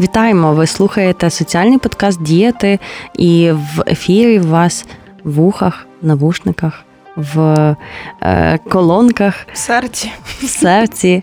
Вітаємо! 0.00 0.52
Ви 0.52 0.66
слухаєте 0.66 1.30
соціальний 1.30 1.78
подкаст 1.78 2.22
Діяти, 2.22 2.78
і 3.14 3.50
в 3.52 3.82
ефірі 3.86 4.40
у 4.40 4.46
вас 4.46 4.86
в 5.24 5.32
вухах, 5.32 5.86
в 6.02 6.06
навушниках, 6.06 6.84
в 7.16 7.40
е, 8.22 8.58
колонках, 8.70 9.34
в 9.52 9.56
серці. 9.56 10.12
В 10.24 10.44
серці. 10.44 11.22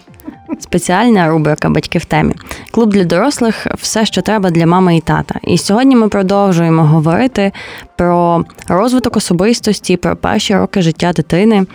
Спеціальна 0.59 1.29
рубрика 1.29 1.69
Батьки 1.69 1.99
в 1.99 2.05
темі. 2.05 2.33
Клуб 2.71 2.89
для 2.89 3.03
дорослих 3.03 3.67
все, 3.81 4.05
що 4.05 4.21
треба 4.21 4.49
для 4.49 4.65
мами 4.65 4.97
і 4.97 5.01
тата. 5.01 5.39
І 5.43 5.57
сьогодні 5.57 5.95
ми 5.95 6.09
продовжуємо 6.09 6.83
говорити 6.83 7.51
про 7.95 8.45
розвиток 8.67 9.17
особистості, 9.17 9.97
про 9.97 10.15
перші 10.15 10.55
роки 10.55 10.81
життя 10.81 11.13
дитини, 11.13 11.65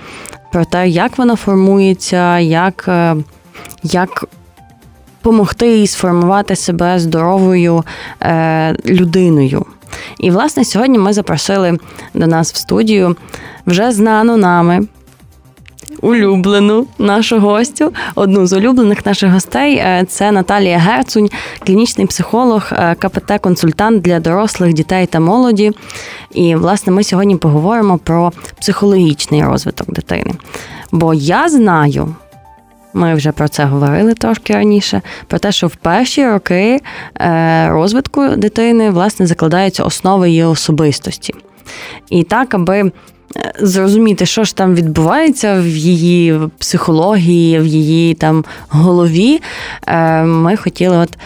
про 0.52 0.64
те, 0.64 0.88
як 0.88 1.18
вона 1.18 1.36
формується, 1.36 2.38
як 2.38 2.84
е, 2.88 3.16
як 3.82 4.24
допомогти 5.22 5.76
їй 5.76 5.86
сформувати 5.86 6.56
себе 6.56 6.98
здоровою 6.98 7.84
е, 8.22 8.76
людиною. 8.86 9.66
І, 10.18 10.30
власне, 10.30 10.64
сьогодні 10.64 10.98
ми 10.98 11.12
запросили 11.12 11.78
до 12.14 12.26
нас 12.26 12.52
в 12.52 12.56
студію 12.56 13.16
вже 13.66 13.92
знану 13.92 14.36
нами. 14.36 14.86
Улюблену 16.00 16.86
нашу 16.98 17.40
гостю, 17.40 17.92
одну 18.14 18.46
з 18.46 18.52
улюблених 18.52 19.06
наших 19.06 19.32
гостей 19.32 19.76
е, 19.76 20.04
це 20.08 20.32
Наталія 20.32 20.78
Герцунь, 20.78 21.28
клінічний 21.66 22.06
психолог, 22.06 22.62
е, 22.72 22.94
КПТ-консультант 22.94 24.00
для 24.00 24.20
дорослих 24.20 24.72
дітей 24.72 25.06
та 25.06 25.20
молоді. 25.20 25.72
І, 26.34 26.54
власне, 26.54 26.92
ми 26.92 27.04
сьогодні 27.04 27.36
поговоримо 27.36 27.98
про 27.98 28.32
психологічний 28.60 29.44
розвиток 29.44 29.90
дитини. 29.92 30.34
Бо 30.92 31.14
я 31.14 31.48
знаю, 31.48 32.14
ми 32.98 33.14
вже 33.14 33.32
про 33.32 33.48
це 33.48 33.64
говорили 33.64 34.14
трошки 34.14 34.52
раніше. 34.52 35.00
Про 35.26 35.38
те, 35.38 35.52
що 35.52 35.66
в 35.66 35.76
перші 35.76 36.26
роки 36.26 36.80
е, 37.20 37.68
розвитку 37.68 38.28
дитини 38.28 38.90
власне 38.90 39.26
закладаються 39.26 39.84
основи 39.84 40.28
її 40.28 40.44
особистості. 40.44 41.34
І 42.10 42.22
так, 42.22 42.54
аби 42.54 42.78
е, 42.80 42.90
зрозуміти, 43.60 44.26
що 44.26 44.44
ж 44.44 44.56
там 44.56 44.74
відбувається 44.74 45.60
в 45.60 45.66
її 45.66 46.40
психології, 46.58 47.58
в 47.58 47.66
її 47.66 48.14
там 48.14 48.44
голові, 48.68 49.40
е, 49.86 50.22
ми 50.22 50.56
хотіли 50.56 50.96
от 50.96 51.18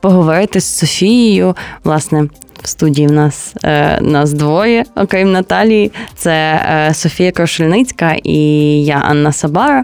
поговорити 0.00 0.60
з 0.60 0.78
Софією, 0.78 1.56
власне. 1.84 2.28
В 2.62 2.68
студії 2.68 3.06
в 3.06 3.12
нас 3.12 3.54
нас 4.00 4.32
двоє, 4.32 4.84
окрім 4.96 5.32
Наталії. 5.32 5.92
Це 6.14 6.90
Софія 6.94 7.32
Крошельницька 7.32 8.16
і 8.24 8.38
я 8.84 8.94
Анна 8.94 9.32
Сабара 9.32 9.82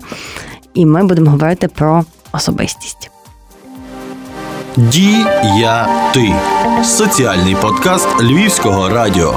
і 0.76 0.86
ми 0.86 1.04
будемо 1.04 1.30
говорити 1.30 1.68
про 1.68 2.04
особистість. 2.32 3.10
Діяти 4.76 6.34
соціальний 6.84 7.54
подкаст 7.54 8.08
Львівського 8.22 8.88
радіо. 8.88 9.34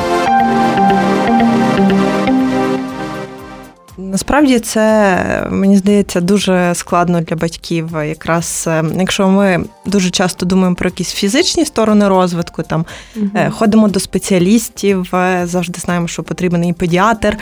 Насправді 3.98 4.60
це 4.60 5.48
мені 5.52 5.78
здається 5.78 6.22
дуже 6.22 6.76
складно 6.76 7.22
для 7.22 7.36
батьків. 7.36 7.90
Якраз 8.06 8.66
е, 8.68 8.84
якщо 9.00 9.28
ми 9.28 9.64
дуже 9.86 10.10
часто 10.10 10.46
думаємо 10.46 10.76
про 10.76 10.90
якісь 10.90 11.12
фізичні 11.12 11.66
сторони 11.66 12.08
розвитку, 12.08 12.64
там 12.64 12.86
угу. 13.16 13.30
ходимо 13.50 13.88
до 13.88 14.00
спеціалістів, 14.00 15.16
е, 15.16 15.42
завжди 15.46 15.80
знаємо, 15.80 16.08
що 16.08 16.24
потрібен 16.24 16.66
і 16.66 16.74
педіатр 16.74 17.38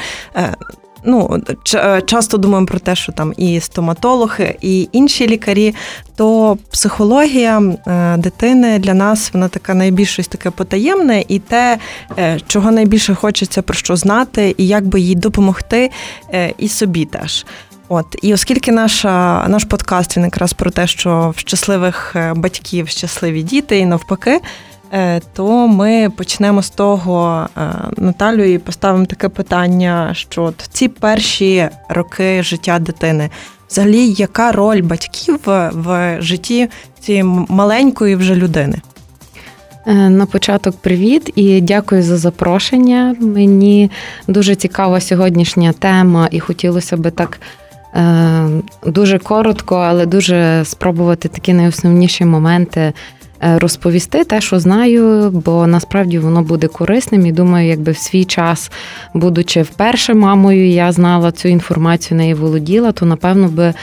ну, 1.07 1.41
е, 1.75 2.01
часто 2.01 2.37
думаємо 2.37 2.67
про 2.67 2.79
те, 2.79 2.95
що 2.95 3.11
там 3.11 3.33
і 3.37 3.59
стоматологи, 3.59 4.55
і 4.61 4.89
інші 4.91 5.27
лікарі, 5.27 5.75
то 6.15 6.57
психологія 6.71 7.61
е, 7.87 8.17
дитини 8.17 8.79
для 8.79 8.93
нас 8.93 9.29
вона 9.33 9.47
така 9.47 9.73
найбільш 9.73 10.15
таке 10.15 10.49
потаємне, 10.49 11.23
і 11.27 11.39
те, 11.39 11.77
е, 12.17 12.39
чого 12.47 12.71
найбільше 12.71 13.15
хочеться 13.15 13.61
про 13.61 13.75
що 13.75 13.95
знати, 13.95 14.55
і 14.57 14.67
як 14.67 14.85
би 14.85 14.99
їй 14.99 15.15
допомогти, 15.15 15.91
і 16.57 16.67
собі 16.67 17.05
теж. 17.05 17.45
От 17.89 18.15
і 18.21 18.33
оскільки 18.33 18.71
наша 18.71 19.45
наш 19.47 19.63
подкаст 19.63 20.17
він 20.17 20.23
якраз 20.23 20.53
про 20.53 20.71
те, 20.71 20.87
що 20.87 21.33
в 21.35 21.39
щасливих 21.39 22.15
батьків 22.35 22.87
щасливі 22.87 23.43
діти, 23.43 23.79
і 23.79 23.85
навпаки, 23.85 24.31
Е, 24.31 24.39
то 25.33 25.67
ми 25.67 26.09
почнемо 26.09 26.61
з 26.61 26.69
того 26.69 27.47
е, 27.57 27.61
Наталю 27.97 28.43
і 28.43 28.57
поставимо 28.57 29.05
таке 29.05 29.29
питання: 29.29 30.09
що 30.13 30.43
от 30.43 30.69
ці 30.71 30.87
перші 30.87 31.69
роки 31.89 32.43
життя 32.43 32.79
дитини, 32.79 33.29
взагалі, 33.69 34.09
яка 34.17 34.51
роль 34.51 34.81
батьків 34.81 35.39
в 35.71 36.17
житті 36.21 36.69
цієї 36.99 37.23
маленької 37.49 38.15
вже 38.15 38.35
людини? 38.35 38.81
Е, 39.85 39.93
на 39.93 40.25
початок 40.25 40.77
привіт 40.77 41.31
і 41.35 41.61
дякую 41.61 42.03
за 42.03 42.17
запрошення. 42.17 43.15
Мені 43.19 43.91
дуже 44.27 44.55
цікава 44.55 45.01
сьогоднішня 45.01 45.73
тема, 45.73 46.27
і 46.31 46.39
хотілося 46.39 46.97
би 46.97 47.11
так 47.11 47.39
дуже 48.85 49.19
коротко, 49.19 49.75
але 49.75 50.05
дуже 50.05 50.65
спробувати 50.65 51.27
такі 51.27 51.53
найосновніші 51.53 52.25
моменти 52.25 52.81
Е, 52.81 52.93
розповісти 53.41 54.23
те, 54.23 54.41
що 54.41 54.59
знаю, 54.59 55.31
бо 55.31 55.67
насправді 55.67 56.19
воно 56.19 56.41
буде 56.41 56.67
корисним. 56.67 57.25
І 57.25 57.31
думаю, 57.31 57.67
якби 57.67 57.91
в 57.91 57.97
свій 57.97 58.25
час, 58.25 58.71
будучи 59.13 59.61
вперше 59.61 60.13
мамою, 60.13 60.69
я 60.69 60.91
знала 60.91 61.31
цю 61.31 61.47
інформацію, 61.47 62.17
неї 62.17 62.33
володіла, 62.33 62.91
то 62.91 63.05
напевно 63.05 63.47
би. 63.47 63.73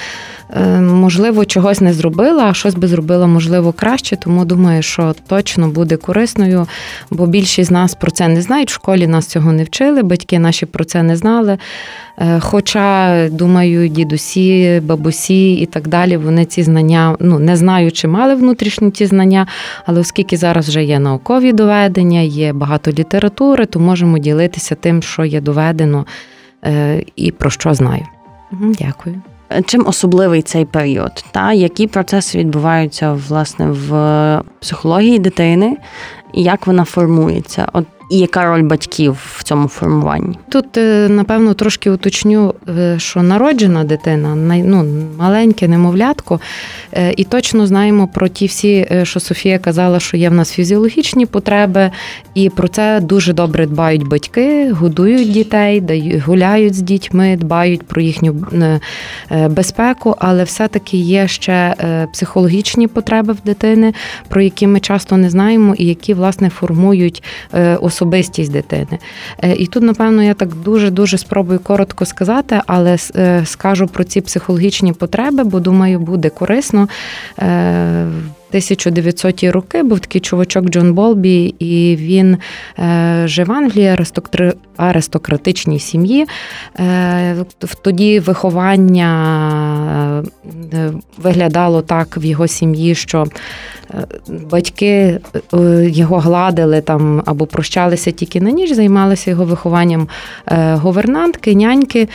Е, 0.56 0.80
можливо, 0.80 1.44
чогось 1.44 1.80
не 1.80 1.92
зробила, 1.92 2.44
а 2.44 2.54
щось 2.54 2.74
би 2.74 2.88
зробила, 2.88 3.26
можливо, 3.26 3.72
краще. 3.72 4.16
Тому 4.16 4.44
думаю, 4.44 4.82
що 4.82 5.14
точно 5.26 5.68
буде 5.68 5.96
корисною, 5.96 6.66
бо 7.10 7.26
більшість 7.26 7.68
з 7.68 7.72
нас 7.72 7.94
про 7.94 8.10
це 8.10 8.28
не 8.28 8.42
знають. 8.42 8.70
В 8.70 8.74
школі 8.74 9.06
нас 9.06 9.26
цього 9.26 9.52
не 9.52 9.64
вчили, 9.64 10.02
батьки 10.02 10.38
наші 10.38 10.66
про 10.66 10.84
це 10.84 11.02
не 11.02 11.16
знали. 11.16 11.58
Е, 12.18 12.40
хоча, 12.40 13.28
думаю, 13.28 13.88
дідусі, 13.88 14.80
бабусі 14.84 15.54
і 15.54 15.66
так 15.66 15.88
далі, 15.88 16.16
вони 16.16 16.44
ці 16.44 16.62
знання 16.62 17.16
ну 17.20 17.38
не 17.38 17.56
знаю, 17.56 17.92
чи 17.92 18.08
мали 18.08 18.34
внутрішні 18.34 18.90
ті 18.90 19.06
знання, 19.06 19.46
але 19.86 20.00
оскільки 20.00 20.36
зараз 20.36 20.68
вже 20.68 20.84
є 20.84 20.98
наукові 20.98 21.52
доведення, 21.52 22.20
є 22.20 22.52
багато 22.52 22.90
літератури, 22.90 23.66
то 23.66 23.80
можемо 23.80 24.18
ділитися 24.18 24.74
тим, 24.74 25.02
що 25.02 25.24
є 25.24 25.40
доведено 25.40 26.06
е, 26.64 27.04
і 27.16 27.30
про 27.30 27.50
що 27.50 27.74
знаю. 27.74 28.02
Дякую. 28.52 29.22
Чим 29.66 29.86
особливий 29.86 30.42
цей 30.42 30.64
період? 30.64 31.24
Та 31.30 31.52
які 31.52 31.86
процеси 31.86 32.38
відбуваються 32.38 33.12
власне 33.12 33.66
в 33.66 34.42
психології 34.60 35.18
дитини, 35.18 35.76
і 36.32 36.42
як 36.42 36.66
вона 36.66 36.84
формується? 36.84 37.68
От 37.72 37.86
і 38.10 38.18
яка 38.18 38.44
роль 38.44 38.62
батьків 38.62 39.18
в 39.36 39.42
цьому 39.42 39.68
формуванні? 39.68 40.38
Тут 40.48 40.76
е, 40.76 41.08
напевно 41.08 41.54
трошки 41.54 41.90
уточню, 41.90 42.54
е, 42.68 42.98
що 42.98 43.22
народжена 43.22 43.84
дитина, 43.84 44.34
ну, 44.64 44.86
маленьке 45.18 45.68
немовлятко, 45.68 46.40
е, 46.92 47.14
і 47.16 47.24
точно 47.24 47.66
знаємо 47.66 48.08
про 48.08 48.28
ті 48.28 48.46
всі, 48.46 48.88
що 49.02 49.20
Софія 49.20 49.58
казала, 49.58 50.00
що 50.00 50.16
є 50.16 50.28
в 50.30 50.34
нас 50.34 50.52
фізіологічні 50.52 51.26
потреби, 51.26 51.90
і 52.34 52.48
про 52.48 52.68
це 52.68 53.00
дуже 53.00 53.32
добре 53.32 53.66
дбають 53.66 54.08
батьки, 54.08 54.72
годують 54.72 55.32
дітей, 55.32 56.22
гуляють 56.26 56.74
з 56.74 56.80
дітьми, 56.80 57.36
дбають 57.40 57.82
про 57.82 58.02
їхню 58.02 58.46
безпеку, 59.48 60.16
але 60.18 60.44
все-таки 60.44 60.96
є 60.96 61.28
ще 61.28 61.74
психологічні 62.12 62.88
потреби 62.88 63.32
в 63.32 63.40
дитини, 63.44 63.94
про 64.28 64.42
які 64.42 64.66
ми 64.66 64.80
часто 64.80 65.16
не 65.16 65.30
знаємо, 65.30 65.74
і 65.78 65.86
які 65.86 66.14
власне 66.14 66.50
формують 66.50 67.22
особистість 67.80 67.93
дитини. 68.48 68.98
Е, 69.42 69.54
і 69.54 69.66
тут, 69.66 69.82
напевно, 69.82 70.22
я 70.22 70.34
так 70.34 70.54
дуже-дуже 70.54 71.18
спробую 71.18 71.58
коротко 71.58 72.04
сказати, 72.04 72.60
але 72.66 72.96
е, 73.16 73.42
скажу 73.46 73.86
про 73.86 74.04
ці 74.04 74.20
психологічні 74.20 74.92
потреби, 74.92 75.44
бо 75.44 75.60
думаю, 75.60 75.98
буде 75.98 76.30
корисно. 76.30 76.88
Е, 78.54 78.58
1900-ті 78.58 79.50
роки 79.50 79.82
був 79.82 80.00
такий 80.00 80.20
чувачок 80.20 80.70
Джон 80.70 80.94
Болбі, 80.94 81.54
і 81.58 81.96
він 81.96 82.36
е, 82.78 83.22
жив 83.26 83.46
в 83.46 83.52
Англії 83.52 83.96
аристократичній 84.76 85.78
сім'ї. 85.78 86.26
Е, 86.78 87.36
тоді 87.82 88.20
виховання 88.20 89.10
е, 90.72 90.92
виглядало 91.18 91.82
так 91.82 92.16
в 92.16 92.24
його 92.24 92.46
сім'ї, 92.46 92.94
що 92.94 93.26
батьки 94.28 95.20
його 95.82 96.18
гладили 96.18 96.80
там 96.80 97.22
або 97.26 97.46
прощалися 97.46 98.10
тільки 98.10 98.40
на 98.40 98.50
ніч, 98.50 98.72
займалися 98.72 99.30
його 99.30 99.44
вихованням 99.44 100.08
говернантки, 100.56 101.54
няньки. 101.54 102.08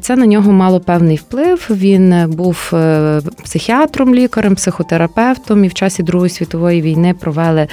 Це 0.00 0.16
на 0.16 0.26
нього 0.26 0.52
мало 0.52 0.80
певний 0.80 1.16
вплив. 1.16 1.66
Він 1.70 2.30
був 2.30 2.72
психіатром, 3.44 4.14
лікарем, 4.14 4.54
психотерапевтом 4.54 5.37
терапевтом 5.38 5.64
і 5.64 5.68
в 5.68 5.74
часі 5.74 6.02
Другої 6.02 6.30
світової 6.30 6.82
війни 6.82 7.14
провели 7.14 7.66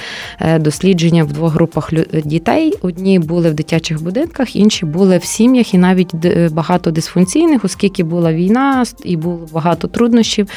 дослідження 0.58 1.24
в 1.24 1.32
двох 1.32 1.52
групах 1.52 1.92
дітей. 2.24 2.72
Одні 2.82 3.18
були 3.18 3.50
в 3.50 3.54
дитячих 3.54 4.02
будинках, 4.02 4.56
інші 4.56 4.86
були 4.86 5.18
в 5.18 5.24
сім'ях, 5.24 5.74
і 5.74 5.78
навіть 5.78 6.14
багато 6.52 6.90
дисфункційних, 6.90 7.64
оскільки 7.64 8.04
була 8.04 8.32
війна 8.32 8.84
і 9.04 9.16
було 9.16 9.48
багато 9.52 9.88
труднощів. 9.88 10.48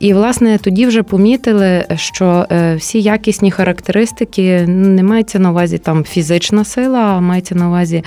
І 0.00 0.14
власне 0.14 0.58
тоді 0.58 0.86
вже 0.86 1.02
помітили, 1.02 1.84
що 1.96 2.46
всі 2.76 3.00
якісні 3.00 3.50
характеристики 3.50 4.66
не 4.66 5.02
мається 5.02 5.38
на 5.38 5.50
увазі 5.50 5.78
там 5.78 6.04
фізична 6.04 6.64
сила, 6.64 6.98
а 6.98 7.20
мається 7.20 7.54
на 7.54 7.68
увазі 7.68 8.04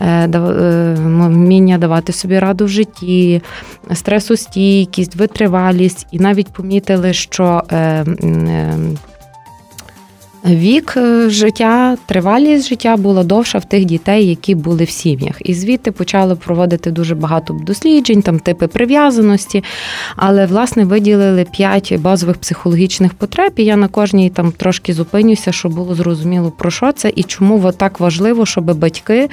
вміння 0.00 1.78
давати 1.78 2.12
собі 2.12 2.38
раду 2.38 2.64
в 2.64 2.68
житті, 2.68 3.42
стресостійкість, 3.94 5.16
витривалість, 5.16 6.06
і 6.12 6.18
навіть 6.18 6.52
помітили, 6.52 7.12
що 7.12 7.62
е, 7.80 8.04
е, 8.48 8.78
Вік 10.44 10.94
е, 10.96 11.30
життя, 11.30 11.96
тривалість 12.06 12.68
життя 12.68 12.96
була 12.96 13.24
довша 13.24 13.58
в 13.58 13.64
тих 13.64 13.84
дітей, 13.84 14.26
які 14.26 14.54
були 14.54 14.84
в 14.84 14.90
сім'ях. 14.90 15.36
І 15.40 15.54
звідти 15.54 15.92
почали 15.92 16.36
проводити 16.36 16.90
дуже 16.90 17.14
багато 17.14 17.54
досліджень, 17.66 18.22
там 18.22 18.38
типи 18.38 18.66
прив'язаності. 18.66 19.64
Але 20.16 20.46
власне 20.46 20.84
виділили 20.84 21.46
п'ять 21.52 21.94
базових 21.98 22.36
психологічних 22.36 23.14
потреб. 23.14 23.52
І 23.56 23.64
я 23.64 23.76
на 23.76 23.88
кожній 23.88 24.30
там 24.30 24.52
трошки 24.52 24.92
зупинюся, 24.92 25.52
щоб 25.52 25.74
було 25.74 25.94
зрозуміло 25.94 26.52
про 26.58 26.70
що 26.70 26.92
це 26.92 27.12
і 27.16 27.22
чому 27.22 27.72
так 27.72 28.00
важливо, 28.00 28.46
щоб 28.46 28.78
батьки, 28.78 29.28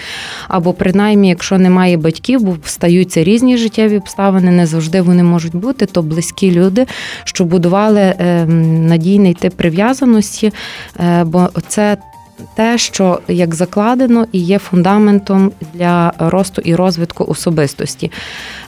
або 0.47 0.73
принаймні, 0.73 1.29
якщо 1.29 1.57
немає 1.57 1.97
батьків, 1.97 2.41
бо 2.41 2.57
стаються 2.65 3.23
різні 3.23 3.57
життєві 3.57 3.97
обставини, 3.97 4.51
не 4.51 4.65
завжди 4.65 5.01
вони 5.01 5.23
можуть 5.23 5.55
бути, 5.55 5.85
то 5.85 6.01
близькі 6.01 6.51
люди, 6.51 6.85
що 7.23 7.45
будували 7.45 8.15
ем, 8.19 8.87
надійний 8.87 9.33
тип 9.33 9.53
прив'язаності. 9.53 10.51
Е, 10.99 11.23
бо 11.23 11.49
це 11.67 11.97
те, 12.55 12.77
що 12.77 13.19
як 13.27 13.55
закладено 13.55 14.25
і 14.31 14.39
є 14.39 14.59
фундаментом 14.59 15.51
для 15.73 16.13
росту 16.19 16.61
і 16.65 16.75
розвитку 16.75 17.25
особистості. 17.27 18.11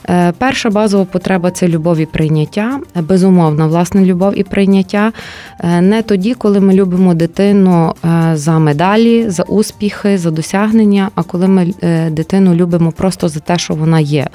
Е, 0.08 0.32
перша 0.38 0.70
базова 0.70 1.04
потреба 1.04 1.50
це 1.50 1.68
любов 1.68 1.98
і 1.98 2.06
прийняття, 2.06 2.80
безумовно, 2.94 3.68
власне, 3.68 4.04
любов 4.04 4.38
і 4.38 4.42
прийняття. 4.42 5.12
Е, 5.60 5.80
не 5.80 6.02
тоді, 6.02 6.34
коли 6.34 6.60
ми 6.60 6.74
любимо 6.74 7.14
дитину 7.14 7.94
е, 8.04 8.36
за 8.36 8.58
медалі, 8.58 9.30
за 9.30 9.42
успіхи, 9.42 10.18
за 10.18 10.30
досягнення, 10.30 11.10
а 11.14 11.22
коли 11.22 11.48
ми 11.48 11.74
дитину 12.10 12.54
любимо 12.54 12.92
просто 12.92 13.28
за 13.28 13.40
те, 13.40 13.58
що 13.58 13.74
вона 13.74 14.00
є. 14.00 14.26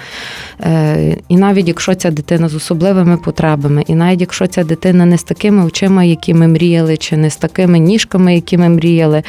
І 1.29 1.37
навіть 1.37 1.67
якщо 1.67 1.95
ця 1.95 2.11
дитина 2.11 2.49
з 2.49 2.55
особливими 2.55 3.17
потребами, 3.17 3.83
і 3.87 3.95
навіть 3.95 4.21
якщо 4.21 4.47
ця 4.47 4.63
дитина 4.63 5.05
не 5.05 5.17
з 5.17 5.23
такими 5.23 5.65
очима, 5.65 6.03
які 6.03 6.33
ми 6.33 6.47
мріяли, 6.47 6.97
чи 6.97 7.17
не 7.17 7.29
з 7.29 7.37
такими 7.37 7.79
ніжками, 7.79 8.35
які 8.35 8.57
ми 8.57 8.69
мріяли. 8.69 9.23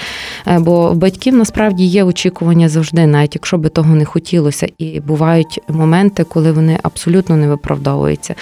Бо 0.58 0.90
в 0.90 0.96
батьків 0.96 1.34
насправді 1.34 1.84
є 1.84 2.04
очікування 2.04 2.69
завжди, 2.69 3.06
навіть 3.06 3.34
якщо 3.34 3.58
би 3.58 3.69
того 3.69 3.94
не 3.94 4.04
хотілося, 4.04 4.69
і 4.78 5.00
бувають 5.00 5.60
моменти, 5.69 6.25
коли 6.25 6.52
вони 6.52 6.78
абсолютно 6.82 7.37
не 7.37 7.48
виправдовуються. 7.48 8.34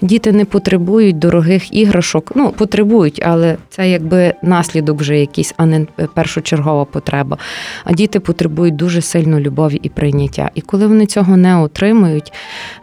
Діти 0.00 0.32
не 0.32 0.44
потребують 0.44 1.18
дорогих 1.18 1.74
іграшок, 1.74 2.32
ну 2.34 2.52
потребують, 2.52 3.22
але 3.26 3.56
це 3.70 3.90
якби 3.90 4.34
наслідок 4.42 5.00
вже 5.00 5.18
якийсь, 5.18 5.54
а 5.56 5.66
не 5.66 5.86
першочергова 6.14 6.84
потреба. 6.84 7.38
А 7.84 7.92
діти 7.92 8.20
потребують 8.20 8.76
дуже 8.76 9.00
сильно 9.00 9.40
любові 9.40 9.80
і 9.82 9.88
прийняття. 9.88 10.50
І 10.54 10.60
коли 10.60 10.86
вони 10.86 11.06
цього 11.06 11.36
не 11.36 11.60
отримують, 11.60 12.32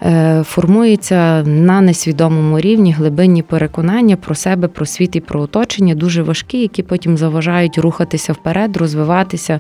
е, 0.04 0.44
формується 0.46 1.44
на 1.44 1.82
несвідомому 1.82 2.60
рівні 2.60 2.92
глибинні 2.92 3.42
переконання 3.42 4.16
про 4.16 4.36
себе, 4.36 4.68
про 4.68 4.86
світ 4.86 5.16
і 5.16 5.20
про 5.20 5.42
оточення, 5.42 5.96
дуже 5.96 6.24
важкі, 6.24 6.62
які 6.62 6.84
потім 6.84 7.18
заважають 7.18 7.78
рухатися 8.16 8.34
вперед, 8.34 8.78
розвиватися. 8.78 9.60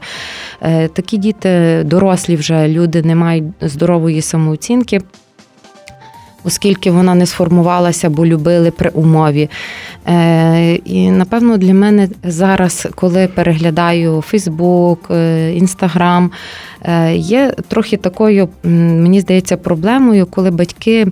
Е, 0.61 0.87
такі 0.87 1.17
діти, 1.17 1.83
дорослі 1.85 2.35
вже 2.35 2.67
люди 2.67 3.03
не 3.03 3.15
мають 3.15 3.45
здорової 3.61 4.21
самооцінки. 4.21 5.01
Оскільки 6.43 6.91
вона 6.91 7.15
не 7.15 7.25
сформувалася, 7.25 8.09
бо 8.09 8.25
любили 8.25 8.71
при 8.71 8.89
умові. 8.89 9.49
Е, 10.07 10.75
І 10.85 11.11
напевно 11.11 11.57
для 11.57 11.73
мене 11.73 12.09
зараз, 12.23 12.87
коли 12.95 13.27
переглядаю 13.27 14.21
Фейсбук, 14.21 15.11
Інстаграм, 15.53 16.31
е, 16.83 17.15
є 17.15 17.53
трохи 17.67 17.97
такою, 17.97 18.49
мені 18.63 19.21
здається, 19.21 19.57
проблемою, 19.57 20.25
коли 20.25 20.51
батьки. 20.51 21.07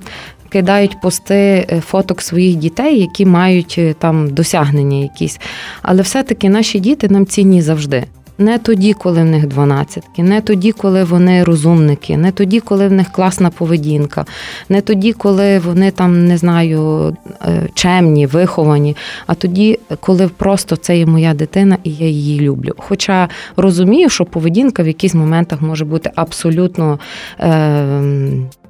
Кидають 0.54 1.02
пости 1.02 1.36
е, 1.36 1.82
фоток 1.82 2.22
своїх 2.22 2.56
дітей, 2.56 3.00
які 3.00 3.26
мають 3.26 3.76
е, 3.78 3.94
там 4.00 4.30
досягнення 4.30 4.98
якісь. 4.98 5.40
Але 5.82 6.02
все-таки 6.02 6.50
наші 6.50 6.80
діти 6.80 7.10
нам 7.10 7.26
цінні 7.26 7.62
завжди. 7.62 8.04
Не 8.38 8.58
тоді, 8.58 8.94
коли 8.94 9.22
в 9.22 9.26
них 9.26 9.48
дванадцятки, 9.48 10.24
не 10.24 10.42
тоді, 10.42 10.72
коли 10.72 11.04
вони 11.04 11.44
розумники, 11.44 12.18
не 12.18 12.32
тоді, 12.32 12.60
коли 12.60 12.88
в 12.88 12.92
них 12.92 13.12
класна 13.12 13.50
поведінка, 13.50 14.26
не 14.70 14.82
тоді, 14.82 15.14
коли 15.14 15.60
вони 15.60 15.92
там 15.92 16.28
не 16.28 16.38
знаю 16.38 17.16
е, 17.42 17.70
чемні, 17.74 18.26
виховані, 18.26 18.96
а 19.28 19.34
тоді, 19.34 19.80
коли 20.00 20.28
просто 20.28 20.76
це 20.76 20.98
є 20.98 21.06
моя 21.06 21.34
дитина 21.34 21.78
і 21.84 21.92
я 21.92 22.08
її 22.08 22.40
люблю. 22.40 22.72
Хоча 22.78 23.30
розумію, 23.58 24.10
що 24.10 24.26
поведінка 24.26 24.84
в 24.84 24.88
якихось 24.88 25.16
моментах 25.16 25.62
може 25.62 25.86
бути 25.86 26.12
абсолютно. 26.16 27.00
Е- 27.40 28.63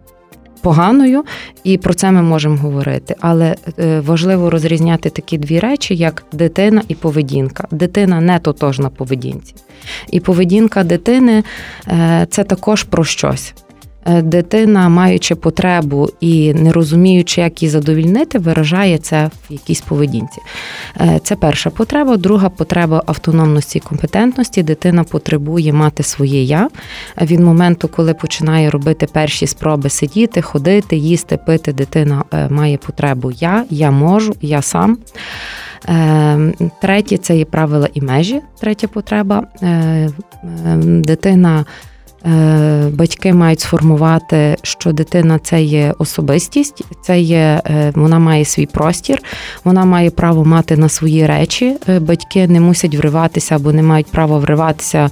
поганою, 0.63 1.23
і 1.63 1.77
про 1.77 1.93
це 1.93 2.11
ми 2.11 2.21
можемо 2.21 2.57
говорити. 2.57 3.15
Але 3.19 3.55
е, 3.79 3.99
важливо 3.99 4.49
розрізняти 4.49 5.09
такі 5.09 5.37
дві 5.37 5.59
речі, 5.59 5.95
як 5.95 6.23
дитина 6.33 6.81
і 6.87 6.95
поведінка. 6.95 7.67
Дитина 7.71 8.21
не 8.21 8.39
тотожна 8.39 8.89
поведінці. 8.89 9.55
І 10.11 10.19
поведінка 10.19 10.83
дитини 10.83 11.43
е, 11.87 12.27
це 12.29 12.43
також 12.43 12.83
про 12.83 13.03
щось. 13.03 13.53
Е, 14.05 14.21
дитина, 14.21 14.89
маючи 14.89 15.35
потребу 15.35 16.09
і 16.19 16.53
не 16.53 16.71
розуміючи, 16.71 17.41
як 17.41 17.61
її 17.61 17.71
задовільнити, 17.71 18.39
виражає 18.39 18.97
це 18.97 19.29
в 19.49 19.53
якійсь 19.53 19.81
поведінці. 19.81 20.41
Е, 21.01 21.19
це 21.23 21.35
перша 21.35 21.69
потреба. 21.69 22.17
Друга 22.17 22.49
потреба 22.49 23.03
автономності 23.05 23.77
і 23.77 23.81
компетентності. 23.81 24.63
Дитина 24.63 25.03
потребує 25.03 25.73
мати 25.73 26.03
своє 26.03 26.43
я. 26.43 26.69
Від 27.21 27.39
моменту, 27.39 27.87
коли 27.87 28.13
починає 28.13 28.69
робити 28.69 29.07
перші 29.13 29.47
спроби 29.47 29.89
сидіти, 29.89 30.41
ходити, 30.41 30.95
їсти, 30.95 31.37
пити, 31.37 31.73
дитина 31.73 32.23
е, 32.33 32.49
має 32.49 32.77
потребу 32.77 33.31
я, 33.31 33.65
я 33.69 33.91
можу, 33.91 34.35
я 34.41 34.61
сам. 34.61 34.97
Третє 36.81 37.17
це 37.17 37.37
є 37.37 37.45
правила 37.45 37.89
і 37.93 38.01
межі. 38.01 38.41
Третя 38.59 38.87
потреба. 38.87 39.43
Дитина. 40.83 41.65
Е, 42.25 42.89
батьки 42.93 43.33
мають 43.33 43.59
сформувати, 43.59 44.57
що 44.61 44.91
дитина 44.91 45.39
це 45.39 45.63
є 45.63 45.93
особистість, 45.97 46.83
це 47.01 47.19
є, 47.19 47.61
е, 47.65 47.91
вона 47.95 48.19
має 48.19 48.45
свій 48.45 48.65
простір, 48.65 49.21
вона 49.63 49.85
має 49.85 50.09
право 50.09 50.45
мати 50.45 50.77
на 50.77 50.89
свої 50.89 51.25
речі. 51.25 51.77
Е, 51.89 51.99
батьки 51.99 52.47
не 52.47 52.59
мусять 52.59 52.95
вриватися 52.95 53.55
або 53.55 53.71
не 53.71 53.83
мають 53.83 54.07
права 54.07 54.37
вриватися 54.37 55.09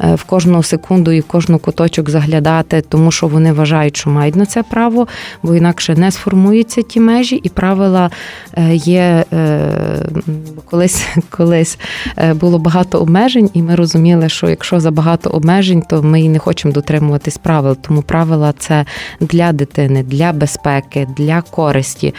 в 0.00 0.24
кожну 0.24 0.62
секунду 0.62 1.10
і 1.10 1.20
в 1.20 1.24
кожну 1.24 1.58
куточок 1.58 2.10
заглядати, 2.10 2.80
тому 2.88 3.10
що 3.10 3.26
вони 3.26 3.52
вважають, 3.52 3.96
що 3.96 4.10
мають 4.10 4.36
на 4.36 4.46
це 4.46 4.62
право, 4.62 5.08
бо 5.42 5.54
інакше 5.54 5.94
не 5.94 6.10
сформуються 6.10 6.82
ті 6.82 7.00
межі, 7.00 7.36
і 7.36 7.48
правила 7.48 8.10
є 8.72 9.24
колись, 10.64 11.06
колись 11.30 11.78
було 12.34 12.58
багато 12.58 12.98
обмежень, 12.98 13.50
і 13.54 13.62
ми 13.62 13.74
розуміли, 13.74 14.28
що 14.28 14.48
якщо 14.48 14.80
забагато 14.80 15.30
обмежень, 15.30 15.82
то 15.82 16.02
ми 16.02 16.20
і 16.20 16.28
не 16.28 16.38
хочемо 16.38 16.51
хочемо 16.52 16.74
дотримуватись 16.74 17.38
правил. 17.38 17.76
Тому 17.76 18.02
правила 18.02 18.54
це 18.58 18.84
для 19.20 19.52
дитини, 19.52 20.02
для 20.02 20.32
безпеки, 20.32 21.08
для 21.16 21.42
користі, 21.42 22.14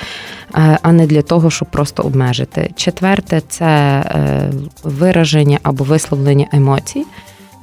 е, 0.56 0.78
а 0.82 0.92
не 0.92 1.08
для 1.08 1.22
того, 1.22 1.52
щоб 1.52 1.68
просто 1.72 2.04
обмежити. 2.04 2.72
Четверте 2.76 3.42
це 3.48 3.66
е, 3.66 4.52
вираження 4.84 5.60
або 5.64 5.84
висловлення 5.84 6.48
емоцій 6.52 7.06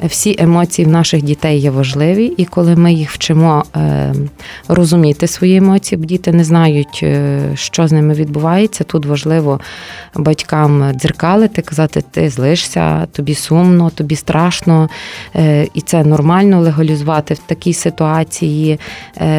всі 0.03 0.37
емоції 0.39 0.87
в 0.87 0.91
наших 0.91 1.23
дітей 1.23 1.59
є 1.59 1.71
важливі, 1.71 2.25
і 2.37 2.45
коли 2.45 2.77
ми 2.77 2.93
їх 2.93 3.11
вчимо 3.11 3.65
е, 3.77 4.15
розуміти 4.69 5.27
свої 5.27 5.57
емоції, 5.57 5.99
бо 5.99 6.05
діти 6.05 6.33
не 6.33 6.45
знають, 6.45 7.01
е, 7.03 7.41
що 7.55 7.89
з 7.89 7.93
ними 7.93 8.15
відбувається. 8.15 8.85
Тут 8.85 9.07
важливо 9.07 9.61
батькам 10.15 10.93
дзеркалити, 10.95 11.63
казати, 11.63 12.05
ти 12.11 12.31
злишся, 12.31 13.07
тобі 13.07 13.35
сумно, 13.35 13.91
тобі 13.91 14.17
страшно, 14.17 14.89
е, 15.37 15.67
і 15.75 15.81
це 15.81 16.05
нормально 16.05 16.61
легалізувати 16.61 17.35
в 17.35 17.39
такій 17.39 17.73
ситуації, 17.73 18.81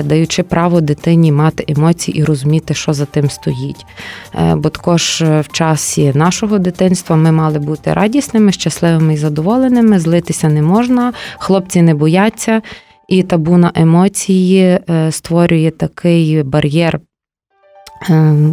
даючи 0.03 0.43
право 0.43 0.81
дитині 0.81 1.31
мати 1.31 1.65
емоції 1.67 2.17
і 2.17 2.23
розуміти, 2.23 2.73
що 2.73 2.93
за 2.93 3.05
тим 3.05 3.29
стоїть. 3.29 3.85
Бо 4.55 4.69
також 4.69 5.21
в 5.21 5.45
часі 5.51 6.11
нашого 6.15 6.59
дитинства 6.59 7.15
ми 7.15 7.31
мали 7.31 7.59
бути 7.59 7.93
радісними, 7.93 8.51
щасливими 8.51 9.13
і 9.13 9.17
задоволеними, 9.17 9.99
злитися 9.99 10.50
не 10.51 10.61
можна, 10.61 11.13
хлопці 11.37 11.81
не 11.81 11.93
бояться, 11.93 12.61
і 13.07 13.23
табу 13.23 13.57
на 13.57 13.71
емоції 13.75 14.79
е, 14.89 15.11
створює 15.11 15.71
такий 15.71 16.43
бар'єр 16.43 16.99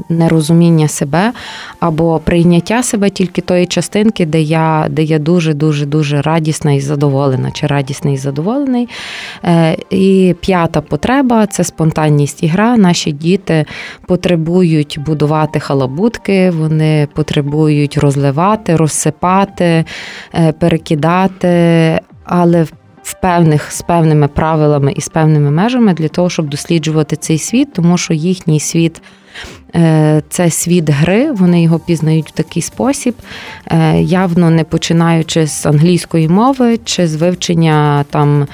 нерозуміння 0.09 0.88
себе 0.88 1.33
або 1.81 2.19
прийняття 2.25 2.83
себе 2.83 3.11
тільки 3.11 3.40
тої 3.40 3.67
частинки, 3.67 4.26
де 4.26 4.40
я 4.43 4.87
де 4.90 5.02
я 5.02 5.19
дуже 5.19 5.55
дуже 5.55 5.87
дуже 5.87 6.23
радісна 6.23 6.73
і 6.73 6.81
задоволена, 6.81 7.50
чи 7.50 7.67
радісний 7.67 8.14
і 8.14 8.17
задоволений. 8.17 8.88
Е, 9.45 9.76
і 9.90 10.35
п'ята 10.40 10.81
потреба 10.81 11.47
це 11.47 11.64
спонтанність 11.64 12.43
і 12.43 12.47
гра. 12.47 12.76
Наші 12.76 13.12
діти 13.12 13.64
потребують 14.07 14.99
будувати 15.07 15.61
халабутки, 15.61 16.50
вони 16.50 17.09
потребують 17.14 17.99
розливати, 17.99 18.76
розсипати, 18.76 19.85
е, 20.35 20.52
перекидати, 20.52 22.00
але 22.25 22.67
в 23.02 23.14
певних 23.21 23.73
з 23.73 23.83
певними 23.83 24.28
правилами 24.28 24.93
і 24.97 25.00
з 25.00 25.09
певними 25.09 25.50
межами 25.50 25.95
для 25.95 26.09
того, 26.09 26.31
щоб 26.31 26.49
досліджувати 26.49 27.17
цей 27.17 27.38
світ, 27.38 27.73
тому 27.73 27.99
що 27.99 28.14
їхній 28.14 28.61
світ. 28.61 29.02
Е, 29.75 30.23
це 30.28 30.50
світ 30.50 30.90
гри, 30.90 31.33
вони 31.33 31.62
його 31.62 31.78
пізнають 31.78 32.28
в 32.28 32.30
такий 32.30 32.62
спосіб, 32.62 33.14
е, 33.66 34.00
явно 34.02 34.50
не 34.50 34.64
починаючи 34.64 35.47
з 35.47 35.66
англійської 35.66 36.28
мови 36.28 36.78
чи 36.85 37.09
з 37.09 37.14
вивчення 37.14 38.04
там 38.11 38.47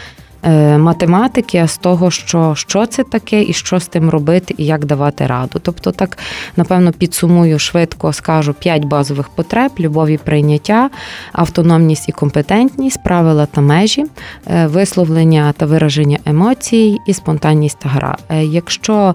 математики, 0.79 1.59
а 1.59 1.69
з 1.69 1.79
того, 1.79 2.11
що 2.11 2.55
що 2.55 2.87
це 2.87 3.03
таке 3.03 3.43
і 3.43 3.53
що 3.53 3.81
з 3.81 3.87
тим 3.87 4.11
робити, 4.11 4.55
і 4.59 4.65
як 4.65 4.85
давати 4.85 5.27
раду. 5.27 5.59
Тобто, 5.63 5.91
так 5.93 6.19
напевно 6.57 6.93
підсумую 6.93 7.59
швидко, 7.59 8.13
скажу 8.13 8.55
п'ять 8.55 8.85
базових 8.85 9.29
потреб: 9.29 9.73
любов 9.81 10.09
і 10.09 10.19
прийняття, 10.19 10.91
автономність 11.33 12.09
і 12.09 12.13
компетентність, 12.13 13.03
правила 13.05 13.47
та 13.47 13.61
межі, 13.61 14.05
е, 14.47 14.67
висловлення 14.67 15.55
та 15.57 15.67
вираження 15.67 16.19
емоцій 16.27 16.99
і 17.07 17.15
спонтанність 17.15 17.79
та 17.79 17.89
гра. 17.89 18.17
Е, 18.29 18.45
якщо 18.45 19.15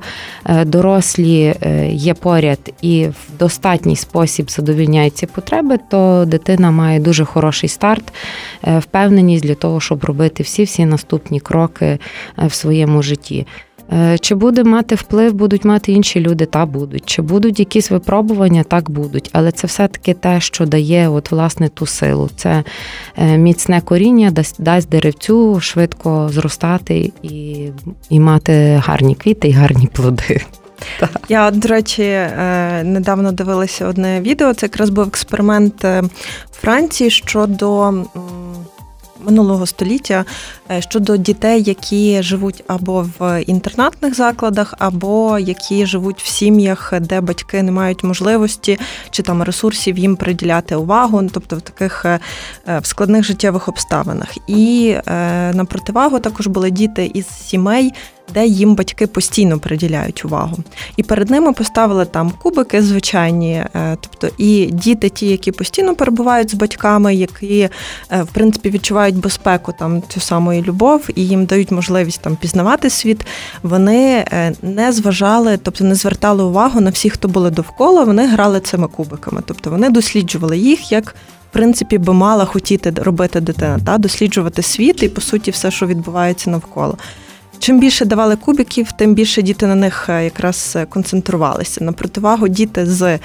дорослі 0.66 1.56
є 1.90 2.14
поряд 2.14 2.60
і 2.82 3.08
в 3.08 3.40
достатній 3.40 3.96
спосіб 3.96 4.52
задовільняють 4.52 5.18
ці 5.18 5.26
потреби, 5.26 5.78
то 5.90 6.26
дитина 6.28 6.72
має 6.72 7.00
дуже 7.00 7.26
хороший 7.26 7.70
старт, 7.70 8.14
впевненість 8.64 9.44
для 9.44 9.56
того, 9.56 9.80
щоб 9.80 10.04
робити 10.04 10.44
всі 10.44 10.64
всі 10.64 10.86
наступні 10.86 11.40
кроки 11.40 11.86
е, 11.86 12.00
в 12.48 12.54
своєму 12.54 13.02
житті. 13.02 13.48
Е, 13.94 14.18
чи 14.18 14.36
буде 14.36 14.64
мати 14.64 14.96
вплив, 14.96 15.34
будуть 15.34 15.66
мати 15.66 15.92
інші 15.92 16.20
люди, 16.20 16.46
та 16.46 16.66
будуть. 16.66 17.06
Чи 17.06 17.22
будуть 17.22 17.60
якісь 17.60 17.92
випробування, 17.92 18.64
так 18.64 18.90
будуть. 18.90 19.30
Але 19.34 19.52
це 19.52 19.68
все-таки 19.68 20.14
те, 20.14 20.42
що 20.42 20.66
дає 20.66 21.10
от, 21.10 21.32
власне 21.32 21.70
ту 21.70 21.86
силу. 21.86 22.30
Це 22.36 22.64
е, 23.18 23.38
міцне 23.38 23.82
коріння, 23.82 24.32
дасть, 24.32 24.62
дасть 24.62 24.90
деревцю 24.90 25.60
швидко 25.60 26.30
зростати 26.32 27.12
і, 27.24 27.68
і 28.10 28.20
мати 28.20 28.82
гарні 28.86 29.16
квіти 29.16 29.48
і 29.48 29.52
гарні 29.52 29.88
плоди. 29.88 30.42
Я, 31.30 31.52
до 31.52 31.68
речі, 31.68 32.20
недавно 32.84 33.32
дивилася 33.32 33.88
одне 33.88 34.22
відео. 34.22 34.54
Це 34.54 34.66
якраз 34.66 34.90
був 34.90 35.08
експеримент 35.08 35.86
Франції 36.52 37.10
щодо 37.10 37.94
минулого 39.26 39.66
століття 39.66 40.26
е, 40.72 40.82
щодо 40.82 41.18
дітей, 41.18 41.64
які 41.64 42.24
живуть 42.24 42.64
або 42.68 43.10
в 43.20 43.44
інтернатних 43.44 44.16
закладах, 44.16 44.74
або 44.80 45.40
які 45.40 45.86
живуть 45.86 46.22
в 46.22 46.28
сім'ях, 46.28 46.94
де 47.02 47.22
батьки 47.22 47.64
не 47.64 47.72
мають 47.72 48.04
можливості 48.04 48.80
чи 49.12 49.24
там 49.24 49.44
ресурсів 49.44 49.98
їм 49.98 50.16
приділяти 50.16 50.76
увагу, 50.76 51.30
тобто 51.34 51.56
в 51.56 51.62
таких 51.62 52.06
е, 52.06 52.20
в 52.82 52.86
складних 52.86 53.24
життєвих 53.24 53.68
обставинах. 53.68 54.38
І 54.48 54.96
е, 55.08 55.12
на 55.54 55.66
противагу 55.66 56.20
також 56.20 56.48
були 56.48 56.72
діти 56.72 57.12
із 57.14 57.28
сімей 57.28 57.94
де 58.34 58.46
їм 58.46 58.76
батьки 58.76 59.08
постійно 59.08 59.60
приділяють 59.60 60.26
увагу. 60.26 60.58
І 60.98 61.04
перед 61.04 61.30
ними 61.30 61.54
поставили 61.54 62.06
там 62.06 62.32
кубики 62.42 62.82
звичайні, 62.82 63.54
е, 63.54 63.98
тобто 64.02 64.36
і 64.38 64.66
діти, 64.66 65.10
ті, 65.10 65.28
які 65.28 65.52
постійно 65.52 65.96
перебувають 65.96 66.52
з 66.52 66.54
батьками, 66.54 67.16
які 67.16 67.70
е, 68.12 68.24
в 68.24 68.28
принципі 68.28 68.70
відчувають 68.70 69.18
безпеку 69.18 69.74
там 69.80 70.04
цю 70.10 70.20
самої 70.20 70.62
любов 70.62 71.08
і 71.16 71.28
їм 71.28 71.46
дають 71.46 71.72
можливість 71.72 72.22
там 72.22 72.36
пізнавати 72.36 72.90
світ. 72.90 73.26
Вони 73.64 74.26
е, 74.32 74.54
не 74.62 74.92
зважали, 74.92 75.58
тобто 75.58 75.84
не 75.84 75.96
звертали 75.96 76.44
увагу 76.44 76.82
на 76.82 76.90
всіх, 76.90 77.14
хто 77.14 77.28
були 77.28 77.50
довкола. 77.50 78.04
Вони 78.04 78.28
грали 78.28 78.60
цими 78.60 78.88
кубиками, 78.88 79.42
тобто 79.46 79.70
вони 79.70 79.90
досліджували 79.90 80.58
їх 80.58 80.92
як. 80.92 81.16
В 81.50 81.52
принципі, 81.52 81.98
би 81.98 82.14
мала 82.14 82.46
хотіти 82.46 82.94
робити 82.96 83.42
дитина, 83.42 83.80
та 83.86 83.98
досліджувати 83.98 84.62
світ 84.62 85.04
і 85.04 85.10
по 85.10 85.22
суті 85.22 85.52
все, 85.52 85.72
що 85.72 85.88
відбувається 85.88 86.50
навколо. 86.50 86.98
Чим 87.60 87.80
більше 87.80 88.06
давали 88.06 88.36
кубиків, 88.36 88.92
тим 88.92 89.14
більше 89.14 89.42
діти 89.42 89.68
на 89.68 89.76
них 89.76 90.10
е, 90.10 90.24
якраз 90.24 90.74
е, 90.76 90.86
концентрувалися. 90.86 91.84
На 91.84 91.92
противагу 91.92 92.48
діти 92.48 92.86
з 92.86 93.20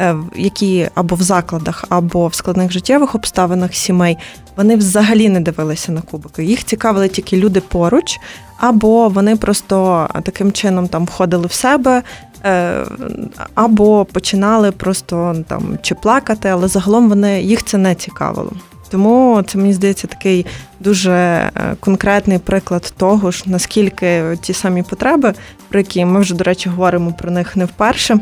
е, 0.00 0.16
які 0.36 0.88
або 0.94 1.14
в 1.16 1.22
закладах, 1.22 1.84
або 1.88 2.26
в 2.26 2.34
складних 2.34 2.72
життєвих 2.72 3.14
обставинах 3.14 3.74
сімей, 3.74 4.18
вони 4.56 4.76
взагалі 4.76 5.28
не 5.28 5.40
дивилися 5.40 5.92
на 5.92 6.00
кубики. 6.00 6.44
Їх 6.44 6.64
цікавили 6.64 7.08
тільки 7.08 7.36
люди 7.36 7.60
поруч, 7.60 8.18
або 8.58 9.08
вони 9.08 9.36
просто 9.36 10.08
таким 10.22 10.52
чином 10.52 10.88
там 10.88 11.04
входили 11.04 11.46
в 11.46 11.52
себе, 11.52 12.02
або 13.54 14.04
починали 14.04 14.72
просто 14.72 15.44
там 15.48 15.78
чи 15.82 15.94
плакати, 15.94 16.48
але 16.48 16.68
загалом 16.68 17.08
вони 17.08 17.42
їх 17.42 17.64
це 17.64 17.78
не 17.78 17.94
цікавило. 17.94 18.52
Тому 18.90 19.42
це 19.46 19.58
мені 19.58 19.72
здається 19.72 20.06
такий 20.06 20.46
дуже 20.80 21.12
е, 21.12 21.50
конкретний 21.80 22.38
приклад 22.38 22.94
того, 22.96 23.30
ж 23.30 23.44
наскільки 23.46 24.38
ті 24.42 24.52
самі 24.52 24.82
потреби, 24.82 25.34
про 25.68 25.80
які 25.80 26.04
ми 26.04 26.20
вже, 26.20 26.34
до 26.34 26.44
речі, 26.44 26.68
говоримо 26.68 27.12
про 27.12 27.30
них 27.30 27.56
не 27.56 27.64
вперше. 27.64 28.18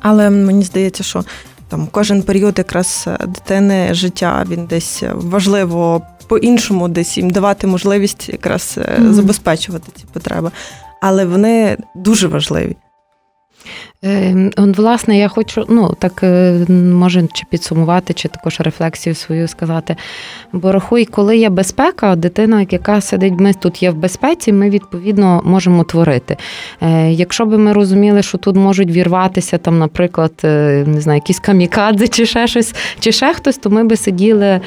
Але 0.00 0.30
мені 0.30 0.62
здається, 0.62 1.02
що 1.04 1.24
там 1.68 1.88
кожен 1.90 2.22
період 2.22 2.58
якраз 2.58 3.04
е, 3.06 3.26
дитини 3.26 3.94
життя 3.94 4.44
він 4.48 4.66
десь 4.66 5.02
важливо 5.14 6.02
по-іншому, 6.28 6.88
десь 6.88 7.18
їм 7.18 7.30
давати 7.30 7.66
можливість 7.66 8.28
якраз 8.28 8.78
mm-hmm. 8.78 9.12
забезпечувати 9.12 9.92
ці 9.96 10.04
потреби. 10.12 10.50
Але 11.02 11.24
вони 11.24 11.76
дуже 11.94 12.28
важливі. 12.28 12.76
Ем, 14.06 14.52
власне, 14.56 15.18
я 15.18 15.28
хочу, 15.28 15.64
ну 15.68 15.94
так 15.98 16.22
е, 16.22 16.52
може 16.70 17.28
чи 17.32 17.44
підсумувати, 17.50 18.12
чи 18.12 18.28
також 18.28 18.60
рефлексію 18.60 19.14
свою 19.14 19.48
сказати. 19.48 19.96
Бо 20.52 20.72
рахуй, 20.72 21.04
коли 21.04 21.36
є 21.36 21.48
безпека, 21.48 22.16
дитина, 22.16 22.66
яка 22.70 23.00
сидить, 23.00 23.40
ми 23.40 23.52
тут 23.52 23.82
є 23.82 23.90
в 23.90 23.94
безпеці, 23.94 24.52
ми 24.52 24.70
відповідно 24.70 25.42
можемо 25.44 25.84
творити. 25.84 26.36
Е, 26.80 27.12
якщо 27.12 27.46
би 27.46 27.58
ми 27.58 27.72
розуміли, 27.72 28.22
що 28.22 28.38
тут 28.38 28.56
можуть 28.56 28.90
вірватися, 28.90 29.58
там, 29.58 29.78
наприклад, 29.78 30.32
е, 30.44 30.84
не 30.86 31.00
знаю, 31.00 31.16
якісь 31.16 31.40
камікадзе 31.40 32.08
чи 32.08 32.26
ще 32.26 32.46
щось, 32.46 32.74
чи 33.00 33.12
ще 33.12 33.34
хтось, 33.34 33.58
то 33.58 33.70
ми 33.70 33.84
би 33.84 33.96
сиділи 33.96 34.60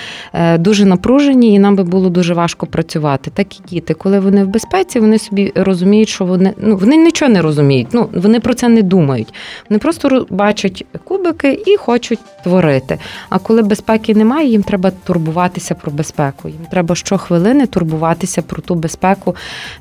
дуже 0.57 0.85
напружені, 0.85 1.53
і 1.53 1.59
нам 1.59 1.75
би 1.75 1.83
було 1.83 2.09
дуже 2.09 2.33
важко 2.33 2.65
працювати. 2.65 3.31
Так 3.33 3.59
і 3.59 3.61
діти, 3.69 3.93
коли 3.93 4.19
вони 4.19 4.43
в 4.43 4.47
безпеці, 4.47 4.99
вони 4.99 5.19
собі 5.19 5.51
розуміють, 5.55 6.09
що 6.09 6.25
вони 6.25 6.53
ну 6.57 6.77
вони 6.77 6.95
нічого 6.95 7.31
не 7.31 7.41
розуміють. 7.41 7.87
Ну 7.93 8.09
вони 8.13 8.39
про 8.39 8.53
це 8.53 8.69
не 8.69 8.81
думають 8.81 9.28
думають. 9.29 9.69
Вони 9.69 9.79
просто 9.79 10.27
бачать 10.29 10.85
кубики 11.03 11.63
і 11.67 11.77
хочуть 11.77 12.19
творити. 12.43 12.99
А 13.29 13.39
коли 13.39 13.61
безпеки 13.61 14.15
немає, 14.15 14.49
їм 14.49 14.63
треба 14.63 14.91
турбуватися 15.03 15.75
про 15.75 15.91
безпеку. 15.91 16.49
Їм 16.49 16.65
треба 16.71 16.95
щохвилини 16.95 17.67
турбуватися 17.67 18.41
про 18.41 18.61
ту 18.61 18.75
безпеку, 18.75 19.35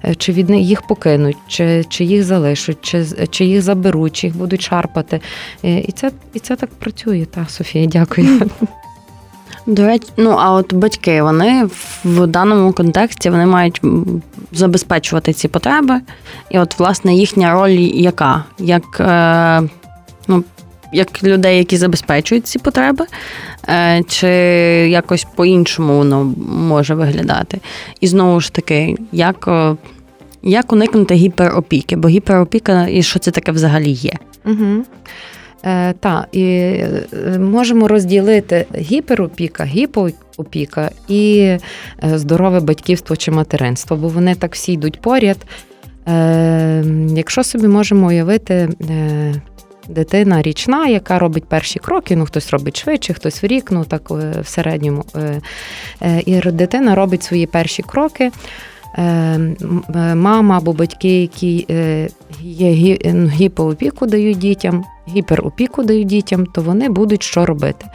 е, 0.05 0.14
чи 0.14 0.33
від 0.33 0.49
них 0.49 0.61
їх 0.61 0.83
покинуть, 0.87 1.37
чи 1.49 1.85
чи 1.88 2.05
їх 2.05 2.25
залишать, 2.25 2.78
чи 2.81 3.05
чи 3.31 3.45
їх 3.45 3.62
заберуть, 3.62 4.12
чи 4.12 4.26
їх 4.26 4.37
будуть 4.37 4.62
шарпати. 4.62 5.21
Е, 5.64 5.78
і 5.78 5.93
це 5.93 6.11
і 6.35 6.38
це 6.38 6.57
так 6.57 6.71
працює. 6.71 7.26
Та 7.31 7.47
Софія, 7.49 7.87
дякую. 7.87 8.40
До 9.68 9.87
речі, 9.87 10.06
ну 10.16 10.30
а 10.38 10.52
от 10.52 10.75
батьки 10.75 11.22
вони 11.22 11.68
в 12.04 12.26
даному 12.26 12.72
контексті 12.72 13.30
вони 13.30 13.46
мають 13.46 13.80
забезпечувати 14.52 15.32
ці 15.32 15.48
потреби. 15.48 16.00
І 16.50 16.58
от, 16.58 16.78
власне, 16.78 17.14
їхня 17.14 17.52
роль 17.52 17.78
яка? 17.94 18.44
Як 18.58 19.00
е, 19.00 19.68
ну, 20.28 20.44
як 20.92 21.25
людей, 21.25 21.58
які 21.58 21.76
забезпечують 21.76 22.46
ці 22.46 22.58
потреби, 22.58 23.06
е, 23.68 24.02
чи 24.08 24.28
якось 24.90 25.26
по-іншому 25.37 25.98
воно 25.98 26.25
може 26.48 26.94
виглядати? 26.94 27.60
І 28.00 28.06
знову 28.06 28.40
ж 28.40 28.52
таки, 28.52 28.96
як 29.12 29.48
е, 29.48 29.76
як 30.42 30.72
уникнути 30.72 31.14
гіперопіки? 31.14 31.96
Бо 31.96 32.08
гіперопіка 32.08 32.87
і 32.90 33.02
що 33.02 33.18
це 33.18 33.30
таке 33.30 33.52
взагалі 33.52 33.90
є? 33.90 34.14
Угу. 34.44 34.84
Е, 35.64 35.92
Так, 35.92 36.28
і 36.32 36.44
е, 36.44 37.38
можемо 37.38 37.88
розділити 37.88 38.66
гіперопіка, 38.76 39.64
гіпоопіка 39.64 40.90
і 41.08 41.38
е, 41.38 41.58
здорове 42.02 42.60
батьківство 42.60 43.16
чи 43.16 43.30
материнство, 43.30 43.96
бо 43.96 44.08
вони 44.08 44.34
так 44.34 44.54
всі 44.54 44.72
йдуть 44.72 45.00
поряд. 45.00 45.36
Е, 46.08 46.84
Якщо 47.08 47.44
собі 47.44 47.68
можемо 47.68 48.06
уявити. 48.06 48.68
Е, 48.90 49.34
Дитина 49.90 50.42
річна, 50.42 50.86
яка 50.86 51.18
робить 51.18 51.44
перші 51.44 51.78
кроки, 51.78 52.16
ну 52.16 52.26
хтось 52.26 52.50
робить 52.50 52.80
швидше, 52.80 53.14
хтось 53.14 53.42
в 53.42 53.46
рік, 53.46 53.70
ну 53.70 53.84
так 53.84 54.10
в 54.10 54.44
середньому. 54.44 55.04
І 56.26 56.40
дитина 56.40 56.94
робить 56.94 57.22
свої 57.22 57.46
перші 57.46 57.82
кроки. 57.82 58.30
Мама 60.14 60.57
або 60.57 60.73
батьки, 60.73 61.21
які 61.21 61.67
є 62.43 62.99
ну, 63.05 63.28
гіпоопіку 63.28 64.07
дають 64.07 64.38
дітям, 64.38 64.85
гіперопіку 65.09 65.83
дають 65.83 66.07
дітям, 66.07 66.47
то 66.47 66.62
вони 66.62 66.88
будуть 66.88 67.23
що 67.23 67.47
робити. 67.47 67.87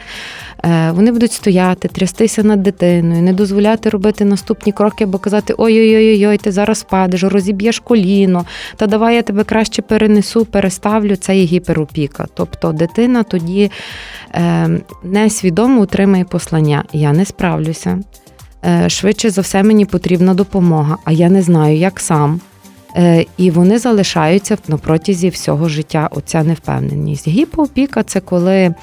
Е, 0.64 0.90
вони 0.90 1.12
будуть 1.12 1.32
стояти, 1.32 1.88
трястися 1.88 2.42
над 2.42 2.62
дитиною, 2.62 3.22
не 3.22 3.32
дозволяти 3.32 3.90
робити 3.90 4.24
наступні 4.24 4.72
кроки, 4.72 5.04
або 5.04 5.18
казати 5.18 5.54
Ой-ой-ой, 5.58 6.26
ой 6.26 6.38
ти 6.38 6.52
зараз 6.52 6.82
падеш, 6.82 7.22
розіб'єш 7.22 7.78
коліно, 7.78 8.44
та 8.76 8.86
давай 8.86 9.14
я 9.14 9.22
тебе 9.22 9.44
краще 9.44 9.82
перенесу, 9.82 10.44
переставлю. 10.44 11.16
Це 11.16 11.36
є 11.36 11.44
гіперопіка. 11.44 12.26
Тобто 12.34 12.72
дитина 12.72 13.22
тоді 13.22 13.70
е, 14.34 14.68
несвідомо 15.02 15.80
утримає 15.80 16.24
послання. 16.24 16.84
Я 16.92 17.12
не 17.12 17.24
справлюся. 17.24 17.98
Е, 18.66 18.88
швидше 18.88 19.30
за 19.30 19.40
все, 19.40 19.62
мені 19.62 19.84
потрібна 19.86 20.34
допомога, 20.34 20.96
а 21.04 21.12
я 21.12 21.28
не 21.28 21.42
знаю, 21.42 21.76
як 21.76 22.00
сам. 22.00 22.40
Е, 22.96 23.24
і 23.36 23.50
вони 23.50 23.78
залишаються 23.78 24.58
на 24.68 24.76
протязі 24.76 25.28
всього 25.28 25.68
життя. 25.68 26.08
Оця 26.10 26.42
невпевненість. 26.42 27.28
Гіпоопіка 27.28 28.02
це 28.02 28.20
коли 28.20 28.74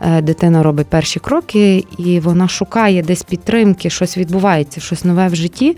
е, 0.00 0.22
дитина 0.22 0.62
робить 0.62 0.86
перші 0.86 1.20
кроки, 1.20 1.84
і 1.98 2.20
вона 2.20 2.48
шукає 2.48 3.02
десь 3.02 3.22
підтримки, 3.22 3.90
щось 3.90 4.18
відбувається, 4.18 4.80
щось 4.80 5.04
нове 5.04 5.28
в 5.28 5.34
житті. 5.34 5.76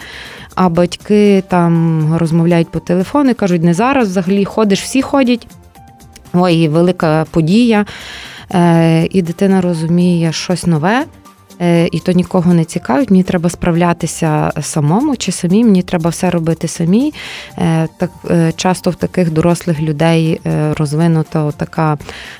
А 0.55 0.69
батьки 0.69 1.45
там 1.49 2.17
розмовляють 2.17 2.71
по 2.71 2.81
телефону 2.81 3.31
і 3.31 3.35
кажуть, 3.35 3.63
не 3.63 3.75
зараз 3.75 4.09
взагалі 4.09 4.45
ходиш, 4.45 4.83
всі 4.83 5.03
ходять. 5.03 5.47
Ой, 6.33 6.69
велика 6.69 7.27
подія. 7.31 7.87
І 9.11 9.23
дитина 9.23 9.61
розуміє 9.61 10.33
щось 10.33 10.67
нове. 10.67 11.05
Е, 11.61 11.89
і 11.93 11.99
то 11.99 12.13
нікого 12.13 12.55
не 12.55 12.65
цікавить. 12.65 13.11
Мені 13.11 13.23
треба 13.23 13.51
справлятися 13.51 14.53
самому 14.61 15.17
чи 15.17 15.33
самі, 15.33 15.65
мені 15.65 15.83
треба 15.83 16.11
все 16.11 16.31
робити 16.31 16.69
самі. 16.69 17.13
Е, 17.59 17.89
так 17.97 18.11
е, 18.31 18.53
часто 18.57 18.91
в 18.91 18.95
таких 18.95 19.31
дорослих 19.31 19.81
людей 19.81 20.41
розвинуто 20.77 21.53
таке 21.57 21.97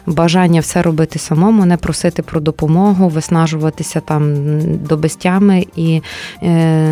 бажання 0.07 0.61
все 0.61 0.83
робити 0.83 1.19
самому, 1.19 1.67
не 1.67 1.77
просити 1.77 2.23
про 2.23 2.41
допомогу, 2.41 3.09
виснажуватися 3.09 4.01
там 4.01 4.35
добистями 4.77 5.67
і 5.77 6.03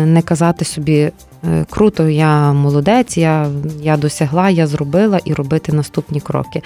не 0.05 0.21
казати 0.25 0.65
собі. 0.65 1.11
Е, 1.43 1.65
круто, 1.69 2.09
я 2.09 2.53
молодець, 2.53 3.17
я 3.17 3.47
я 3.81 3.97
досягла, 3.97 4.49
я 4.49 4.67
зробила 4.67 5.19
і 5.25 5.33
робити 5.33 5.73
наступні 5.73 6.19
кроки. 6.19 6.61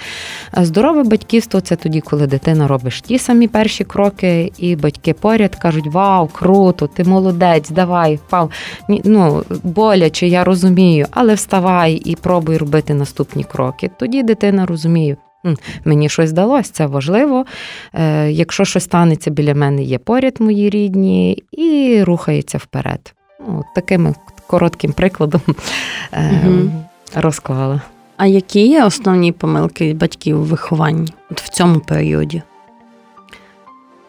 Здорове 0.56 1.04
батьківство 1.04 1.60
це 1.60 1.76
тоді, 1.76 2.00
коли 2.00 2.26
дитина 2.26 2.68
робиш 2.68 3.00
ті 3.00 3.18
самі 3.18 3.48
перші 3.48 3.84
кроки, 3.84 4.52
і 4.58 4.76
батьки 4.76 5.12
поряд 5.12 5.56
кажуть: 5.56 5.86
Вау, 5.86 6.26
круто, 6.26 6.86
ти 6.86 7.04
молодець, 7.04 7.70
давай, 7.70 8.16
впав. 8.16 8.50
Ну, 8.88 9.44
боляче, 9.62 10.26
я 10.26 10.44
розумію, 10.44 11.06
але 11.10 11.34
вставай 11.34 11.94
і 11.94 12.16
пробуй 12.16 12.56
робити 12.56 12.94
наступні 12.94 13.44
кроки. 13.44 13.90
Тоді 13.98 14.22
дитина 14.22 14.66
розуміє. 14.66 15.16
Мені 15.84 16.08
щось 16.08 16.30
здалося, 16.30 16.72
це 16.72 16.86
важливо. 16.86 17.44
Е, 17.92 18.30
якщо 18.30 18.64
щось 18.64 18.84
станеться 18.84 19.30
біля 19.30 19.54
мене, 19.54 19.82
є 19.82 19.98
поряд 19.98 20.40
мої 20.40 20.70
рідні, 20.70 21.42
і 21.52 22.02
рухається 22.02 22.58
вперед. 22.58 23.14
Ну, 23.40 23.64
Таким 23.74 24.14
коротким 24.46 24.92
прикладом 24.92 25.40
угу. 26.12 26.70
розклала. 27.14 27.80
А 28.16 28.26
які 28.26 28.66
є 28.66 28.84
основні 28.84 29.32
помилки 29.32 29.94
батьків 29.94 30.40
у 30.40 30.44
вихованні 30.44 31.12
от 31.30 31.40
в 31.40 31.48
цьому 31.48 31.80
періоді? 31.80 32.42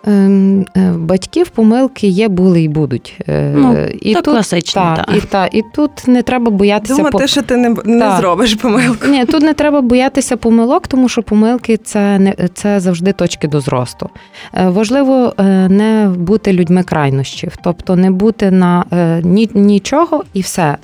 Ем, 0.07 0.65
е, 0.77 0.93
батьків 0.97 1.50
помилки 1.50 2.07
є, 2.07 2.27
були 2.27 2.62
і 2.62 2.67
будуть. 2.67 3.17
Е, 3.27 3.53
ну, 3.55 3.77
і 4.01 4.13
тут, 4.13 4.25
класично, 4.25 4.81
та, 4.81 5.03
та. 5.03 5.15
І, 5.15 5.21
та, 5.21 5.50
і 5.51 5.63
тут 5.74 6.07
не 6.07 6.24
треба 6.24 6.51
боятися 6.51 6.95
Думати, 6.95 7.17
по... 7.17 7.27
що 7.27 7.41
ти 7.41 7.57
не 7.57 7.75
не 7.85 8.17
зробиш 8.17 8.55
помилку. 8.55 9.07
Ні, 9.07 9.25
тут 9.25 9.41
не 9.41 9.53
треба 9.53 9.81
боятися 9.81 10.38
помилок, 10.38 10.88
тому 10.88 11.09
що 11.09 11.24
помилки 11.24 11.77
це 11.77 12.19
не 12.19 12.35
це 12.53 12.79
завжди 12.79 13.13
точки 13.13 13.47
до 13.47 13.62
зросту. 13.62 14.09
Важливо 14.53 15.33
не 15.69 16.13
бути 16.17 16.53
людьми 16.53 16.83
крайнощів, 16.83 17.53
тобто 17.63 17.95
не 17.95 18.12
бути 18.12 18.51
на 18.51 18.85
ні, 19.24 19.50
нічого 19.53 20.24
і 20.33 20.41
все. 20.41 20.77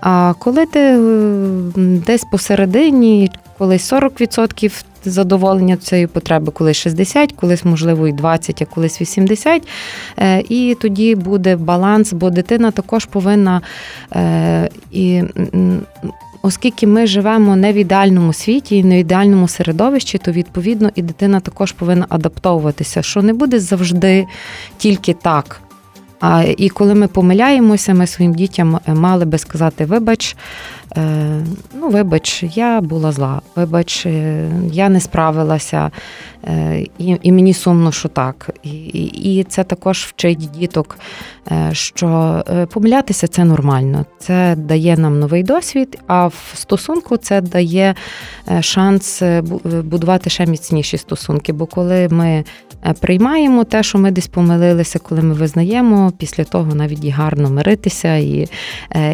А 0.00 0.34
коли 0.38 0.66
ти 0.66 0.96
десь 2.06 2.24
посередині, 2.24 3.30
колись 3.58 3.92
40% 3.92 4.84
задоволення 5.04 5.76
цієї 5.76 6.06
потреби, 6.06 6.52
колись 6.52 6.76
60, 6.76 7.32
колись, 7.32 7.64
можливо, 7.64 8.08
і 8.08 8.12
20, 8.12 8.62
а 8.62 8.64
колись 8.64 9.00
80. 9.00 9.68
Е, 10.18 10.42
і 10.48 10.76
тоді 10.80 11.14
буде 11.14 11.56
баланс, 11.56 12.12
бо 12.12 12.30
дитина 12.30 12.70
також 12.70 13.04
повинна 13.04 13.60
е, 14.12 14.68
і. 14.90 15.22
Оскільки 16.42 16.86
ми 16.86 17.06
живемо 17.06 17.56
не 17.56 17.72
в 17.72 17.76
ідеальному 17.76 18.32
світі 18.32 18.76
і 18.76 18.84
не 18.84 18.96
в 18.96 18.98
ідеальному 18.98 19.48
середовищі, 19.48 20.18
то 20.18 20.32
відповідно 20.32 20.90
і 20.94 21.02
дитина 21.02 21.40
також 21.40 21.72
повинна 21.72 22.06
адаптовуватися, 22.08 23.02
що 23.02 23.22
не 23.22 23.32
буде 23.32 23.60
завжди 23.60 24.26
тільки 24.76 25.14
так. 25.14 25.60
І 26.56 26.68
коли 26.68 26.94
ми 26.94 27.08
помиляємося, 27.08 27.94
ми 27.94 28.06
своїм 28.06 28.34
дітям 28.34 28.80
мали 28.86 29.24
би 29.24 29.38
сказати: 29.38 29.84
вибач, 29.84 30.36
Е, 30.36 30.77
ну, 31.74 31.88
вибач, 31.88 32.42
я 32.42 32.80
була 32.80 33.12
зла, 33.12 33.40
вибач, 33.56 34.06
е, 34.06 34.50
я 34.72 34.88
не 34.88 35.00
справилася, 35.00 35.90
е, 36.44 36.86
і 36.98 37.16
і 37.22 37.32
мені 37.32 37.54
сумно, 37.54 37.92
що 37.92 38.08
так. 38.08 38.50
І, 38.62 38.70
і 39.04 39.44
це 39.44 39.64
також 39.64 39.98
вчить 39.98 40.50
діток, 40.58 40.98
що 41.72 42.42
помилятися 42.72 43.28
це 43.28 43.44
нормально. 43.44 44.06
Це 44.18 44.56
дає 44.56 44.96
нам 44.96 45.18
новий 45.18 45.42
досвід, 45.42 45.98
а 46.06 46.26
в 46.26 46.52
стосунку 46.54 47.16
це 47.16 47.40
дає 47.40 47.94
шанс 48.60 49.22
будувати 49.84 50.30
ще 50.30 50.46
міцніші 50.46 50.98
стосунки. 50.98 51.52
Бо 51.52 51.66
коли 51.66 52.08
ми 52.08 52.44
приймаємо 53.00 53.64
те, 53.64 53.82
що 53.82 53.98
ми 53.98 54.10
десь 54.10 54.26
помилилися, 54.26 54.98
коли 54.98 55.22
ми 55.22 55.34
визнаємо, 55.34 56.12
після 56.18 56.44
того 56.44 56.74
навіть 56.74 57.04
і 57.04 57.10
гарно 57.10 57.50
миритися 57.50 58.16
і, 58.16 58.48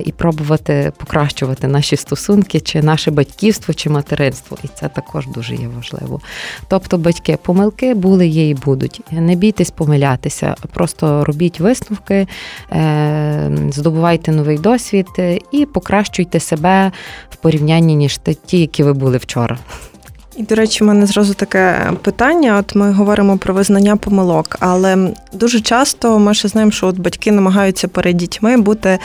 і 0.05 0.13
пробувати 0.13 0.93
покращувати 0.97 1.64
вибудувати 1.65 1.69
наші 1.69 1.97
стосунки, 1.97 2.61
чи 2.61 2.83
наше 2.83 3.11
батьківство, 3.11 3.75
чи 3.75 3.91
материнство. 3.91 4.59
І 4.65 4.69
це 4.69 4.89
також 4.89 5.27
дуже 5.27 5.55
є 5.55 5.69
важливо. 5.69 6.21
Тобто, 6.69 6.99
батьки, 6.99 7.39
помилки 7.43 7.95
були, 7.95 8.27
є 8.27 8.49
і 8.49 8.55
будуть. 8.55 9.01
Не 9.11 9.35
бійтесь 9.35 9.71
помилятися, 9.71 10.55
просто 10.73 11.25
робіть 11.25 11.61
висновки, 11.61 12.27
е, 12.73 13.51
здобувайте 13.71 14.33
новий 14.33 14.59
досвід 14.59 15.07
і 15.53 15.67
покращуйте 15.67 16.41
себе 16.41 16.93
в 17.31 17.37
порівнянні 17.37 17.97
ніж 17.97 18.21
ті, 18.47 18.61
які 18.61 18.83
ви 18.83 18.93
були 18.93 19.19
вчора. 19.19 19.59
І, 20.37 20.43
до 20.43 20.55
речі, 20.55 20.85
в 20.85 20.87
мене 20.87 21.07
зразу 21.07 21.35
таке 21.35 21.91
питання. 22.03 22.57
От 22.59 22.75
ми 22.75 22.93
говоримо 22.93 23.39
про 23.39 23.55
визнання 23.55 23.97
помилок, 23.97 24.57
але 24.61 25.15
дуже 25.33 25.61
часто 25.61 26.19
ми 26.19 26.35
ще 26.35 26.49
знаємо, 26.49 26.73
що 26.73 26.87
от 26.87 26.99
батьки 26.99 27.33
намагаються 27.33 27.89
перед 27.89 28.17
дітьми 28.17 28.57
бути 28.57 28.99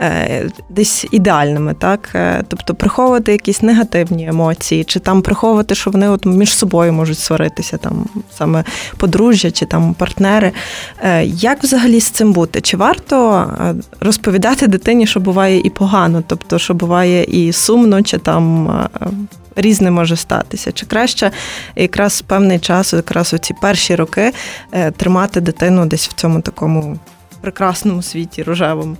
е, 0.00 0.50
десь 0.68 1.06
ідеальними, 1.10 1.74
так? 1.74 2.08
Е, 2.14 2.42
тобто 2.48 2.74
приховувати 2.74 3.32
якісь 3.32 3.62
негативні 3.62 4.26
емоції, 4.26 4.84
чи 4.84 5.00
там 5.00 5.22
приховувати, 5.22 5.74
що 5.74 5.90
вони 5.90 6.08
от 6.08 6.26
між 6.26 6.56
собою 6.56 6.92
можуть 6.92 7.18
сваритися, 7.18 7.76
там 7.76 8.06
саме 8.38 8.64
подружжя 8.96 9.50
чи 9.50 9.66
там 9.66 9.94
партнери. 9.94 10.52
Е, 11.02 11.24
як 11.24 11.62
взагалі 11.62 12.00
з 12.00 12.10
цим 12.10 12.32
бути? 12.32 12.60
Чи 12.60 12.76
варто 12.76 13.46
е, 13.60 13.74
розповідати 14.00 14.66
дитині, 14.66 15.06
що 15.06 15.20
буває 15.20 15.60
і 15.60 15.70
погано, 15.70 16.22
тобто, 16.26 16.58
що 16.58 16.74
буває 16.74 17.24
і 17.24 17.52
сумно, 17.52 18.02
чи 18.02 18.18
там. 18.18 18.70
Різне 19.56 19.90
може 19.90 20.16
статися. 20.16 20.72
Чи 20.72 20.86
краще 20.86 21.30
якраз 21.76 22.22
певний 22.22 22.58
час, 22.58 22.92
якраз 22.92 23.34
у 23.34 23.38
ці 23.38 23.54
перші 23.60 23.94
роки, 23.94 24.32
е, 24.72 24.90
тримати 24.90 25.40
дитину 25.40 25.86
десь 25.86 26.08
в 26.08 26.12
цьому 26.12 26.40
такому 26.40 26.98
прекрасному 27.40 28.02
світі 28.02 28.42
рожевому? 28.42 28.96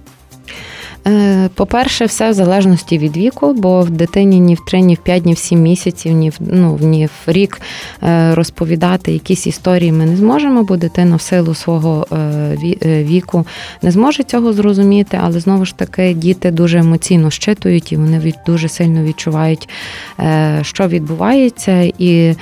Е, 1.07 1.49
по-перше, 1.55 2.05
все 2.05 2.31
в 2.31 2.35
залежності 2.35 2.99
від 2.99 3.17
віку, 3.17 3.53
бо 3.53 3.81
в 3.81 3.91
дитині 3.91 4.41
ні 4.41 4.55
в 4.55 4.65
3, 4.67 4.81
ні 4.81 4.95
в 4.95 4.99
5, 4.99 5.27
ні 5.27 5.33
в 5.33 5.39
7 5.39 5.63
місяців, 5.63 6.13
ні 6.13 6.31
в 6.31 6.37
ну, 6.41 6.79
ні 6.81 7.07
в 7.07 7.33
рік 7.33 7.61
е, 8.03 8.35
розповідати 8.35 9.13
якісь 9.13 9.47
історії 9.47 9.93
ми 9.93 10.07
не 10.07 10.17
зможемо, 10.17 10.63
бо 10.63 10.77
дитина 10.77 11.17
в 11.17 11.21
силу 11.21 11.55
свого 11.55 12.07
е, 12.13 12.57
віку 12.85 13.47
не 13.83 13.91
зможе 13.91 14.23
цього 14.23 14.53
зрозуміти, 14.53 15.19
але 15.23 15.41
знову 15.41 15.65
ж 15.65 15.77
таки 15.77 16.15
діти 16.15 16.51
дуже 16.51 16.79
емоційно 16.79 17.31
щитують 17.31 17.93
і 17.93 17.97
вони 17.97 18.35
дуже 18.47 18.69
сильно 18.69 19.03
відчувають, 19.03 19.69
що 20.63 20.89
відбувається. 20.89 21.93
І 21.99 22.35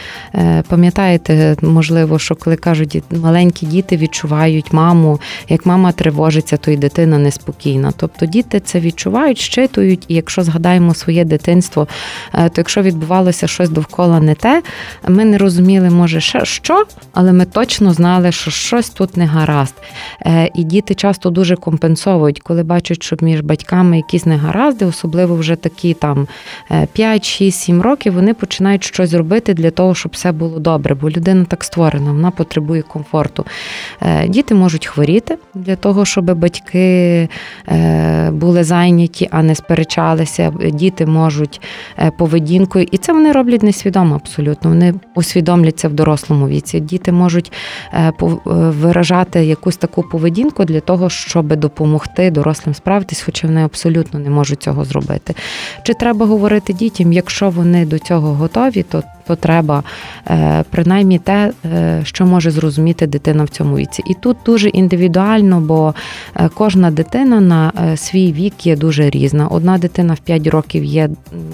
пам'ятаєте, 0.68 1.56
можливо, 1.62 2.18
що 2.18 2.34
коли 2.34 2.56
кажуть, 2.56 3.02
маленькі 3.10 3.66
діти 3.66 3.96
відчувають 3.96 4.72
маму, 4.72 5.20
як 5.48 5.66
мама 5.66 5.92
тривожиться, 5.92 6.56
то 6.56 6.70
й 6.70 6.76
дитина 6.76 7.18
неспокійна. 7.18 7.92
Тобто 7.96 8.26
діти 8.26 8.51
діти 8.52 8.66
це 8.66 8.80
відчувають, 8.80 9.38
щитують, 9.38 10.04
і 10.08 10.14
якщо 10.14 10.42
згадаємо 10.42 10.94
своє 10.94 11.24
дитинство, 11.24 11.88
то 12.32 12.52
якщо 12.56 12.82
відбувалося 12.82 13.46
щось 13.46 13.70
довкола 13.70 14.20
не 14.20 14.34
те, 14.34 14.62
ми 15.08 15.24
не 15.24 15.38
розуміли, 15.38 15.90
може, 15.90 16.20
що, 16.44 16.84
але 17.12 17.32
ми 17.32 17.44
точно 17.44 17.92
знали, 17.92 18.32
що 18.32 18.50
щось 18.50 18.90
тут 18.90 19.16
не 19.16 19.26
гаразд. 19.26 19.74
І 20.54 20.64
діти 20.64 20.94
часто 20.94 21.30
дуже 21.30 21.56
компенсовують, 21.56 22.40
коли 22.40 22.62
бачать, 22.62 23.02
що 23.02 23.16
між 23.20 23.40
батьками 23.40 23.96
якісь 23.96 24.26
негаразди, 24.26 24.84
особливо 24.84 25.36
вже 25.36 25.56
такі 25.56 25.94
там 25.94 26.26
5, 26.92 27.24
6, 27.24 27.60
7 27.60 27.82
років, 27.82 28.14
вони 28.14 28.34
починають 28.34 28.84
щось 28.84 29.12
робити 29.12 29.54
для 29.54 29.70
того, 29.70 29.94
щоб 29.94 30.12
все 30.12 30.32
було 30.32 30.58
добре, 30.58 30.94
бо 30.94 31.10
людина 31.10 31.44
так 31.44 31.64
створена, 31.64 32.12
вона 32.12 32.30
потребує 32.30 32.82
комфорту. 32.82 33.44
Е, 34.02 34.28
діти 34.28 34.54
можуть 34.54 34.86
хворіти 34.86 35.38
для 35.54 35.76
того, 35.76 36.04
щоб 36.04 36.34
батьки 36.34 37.28
е, 37.68 38.30
були 38.42 38.64
зайняті, 38.64 39.28
а 39.30 39.42
не 39.42 39.54
сперечалися. 39.54 40.52
Діти 40.72 41.06
можуть 41.06 41.60
е, 41.98 42.10
поведінкою, 42.18 42.86
і 42.90 42.98
це 42.98 43.12
вони 43.12 43.32
роблять 43.32 43.62
несвідомо 43.62 44.14
абсолютно. 44.14 44.70
Вони 44.70 44.94
усвідомляться 45.14 45.88
в 45.88 45.92
дорослому 45.92 46.48
віці. 46.48 46.80
Діти 46.80 47.12
можуть 47.12 47.52
виражати 48.44 49.44
якусь 49.44 49.76
таку 49.76 50.02
поведінку 50.02 50.64
для 50.64 50.80
того, 50.80 51.10
щоб 51.10 51.56
допомогти 51.56 52.30
дорослим 52.30 52.74
справитись, 52.74 53.22
хоча 53.22 53.46
вони 53.46 53.64
абсолютно 53.64 54.20
не 54.20 54.30
можуть 54.30 54.62
цього 54.62 54.84
зробити. 54.84 55.34
Чи 55.82 55.94
треба 55.94 56.26
говорити 56.26 56.72
дітям, 56.72 57.12
якщо 57.12 57.50
вони 57.50 57.86
до 57.86 57.98
цього 57.98 58.34
готові, 58.34 58.82
то 58.82 59.02
то 59.26 59.36
треба 59.36 59.82
е, 60.30 60.64
принаймні 60.70 61.18
те, 61.18 61.52
е, 61.64 62.00
що 62.04 62.26
може 62.26 62.50
зрозуміти 62.50 63.06
дитина 63.06 63.44
в 63.44 63.48
цьому 63.48 63.76
віці. 63.76 64.02
І 64.06 64.14
тут 64.14 64.36
дуже 64.46 64.68
індивідуально, 64.68 65.60
бо 65.60 65.94
е, 66.36 66.50
кожна 66.54 66.90
дитина 66.90 67.40
на 67.40 67.72
свій 67.96 68.32
вік 68.32 68.66
є 68.66 68.76
дуже 68.76 69.10
різна. 69.10 69.48
Одна 69.48 69.78
дитина 69.78 70.14
в 70.14 70.18
5 70.18 70.46
років 70.46 70.84
є, 70.84 71.10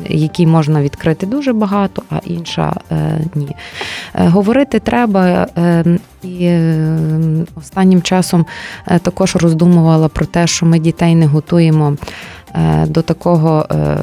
якій 0.09 0.47
можна 0.47 0.83
відкрити 0.83 1.27
дуже 1.27 1.53
багато, 1.53 2.03
а 2.11 2.19
інша 2.25 2.75
ні. 3.35 3.49
Говорити 4.15 4.79
треба. 4.79 5.47
І 6.23 6.51
останнім 7.57 8.03
часом 8.03 8.47
також 9.03 9.37
роздумувала 9.37 10.09
про 10.09 10.27
те, 10.27 10.47
що 10.47 10.67
ми 10.67 10.79
дітей 10.79 11.15
не 11.15 11.27
готуємо 11.27 11.97
до 12.87 13.03
такого 13.03 13.67
е, 13.71 13.97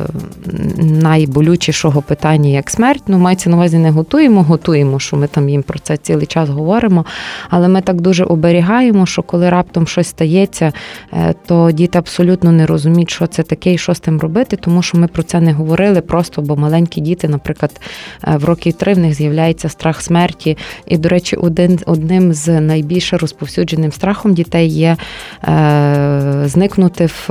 найболючішого 0.78 2.02
питання, 2.02 2.50
як 2.50 2.70
смерть. 2.70 3.04
Ну, 3.08 3.18
мається 3.18 3.50
на 3.50 3.56
увазі 3.56 3.78
не 3.78 3.92
готуємо, 3.92 4.44
готуємо, 4.44 5.00
що 5.00 5.18
ми 5.18 5.28
там 5.28 5.50
їм 5.50 5.64
про 5.64 5.80
це 5.80 5.98
цілий 5.98 6.26
час 6.26 6.50
говоримо. 6.50 7.06
Але 7.50 7.68
ми 7.68 7.82
так 7.82 8.02
дуже 8.02 8.24
оберігаємо, 8.24 9.06
що 9.06 9.22
коли 9.22 9.50
раптом 9.50 9.88
щось 9.88 10.08
стається, 10.08 10.74
е, 11.14 11.34
то 11.46 11.72
діти 11.72 11.98
абсолютно 11.98 12.52
не 12.52 12.66
розуміють, 12.66 13.12
що 13.12 13.28
це 13.28 13.44
таке 13.44 13.74
і 13.74 13.78
що 13.78 13.94
з 13.94 14.00
тим 14.00 14.20
робити, 14.20 14.56
тому 14.56 14.82
що 14.82 14.98
ми 14.98 15.08
про 15.08 15.24
це 15.24 15.42
не 15.42 15.54
говорили 15.54 16.02
просто, 16.02 16.42
бо 16.42 16.56
маленькі 16.56 17.02
діти, 17.02 17.28
наприклад, 17.28 17.82
в 18.28 18.46
років 18.46 18.74
три 18.74 18.94
в 18.94 18.98
них 18.98 19.14
з'являється 19.14 19.70
страх 19.70 20.02
смерті. 20.02 20.58
І, 20.86 20.98
до 20.98 21.10
речі, 21.10 21.36
один 21.36 21.80
одним 21.86 22.34
з 22.34 22.62
найбільше 22.62 23.18
розповсюдженим 23.18 23.92
страхом 23.92 24.34
дітей 24.34 24.68
є 24.68 24.98
е, 25.44 26.44
зникнути 26.46 27.06
в, 27.06 27.30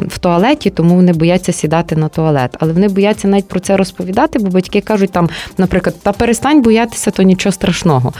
в 0.00 0.18
туалеті 0.18 0.53
туалеті, 0.54 0.70
тому 0.70 0.94
вони 0.94 1.12
бояться 1.12 1.52
сідати 1.52 1.96
на 1.96 2.08
туалет. 2.08 2.56
Але 2.60 2.72
вони 2.72 2.88
бояться 2.88 3.28
навіть 3.28 3.48
про 3.48 3.60
це 3.60 3.76
розповідати, 3.76 4.38
бо 4.38 4.50
батьки 4.50 4.80
кажуть, 4.80 5.12
там, 5.12 5.28
наприклад, 5.58 5.96
та 6.02 6.12
перестань 6.12 6.62
боятися, 6.62 7.10
то 7.10 7.22
нічого 7.22 7.52
страшного. 7.52 8.12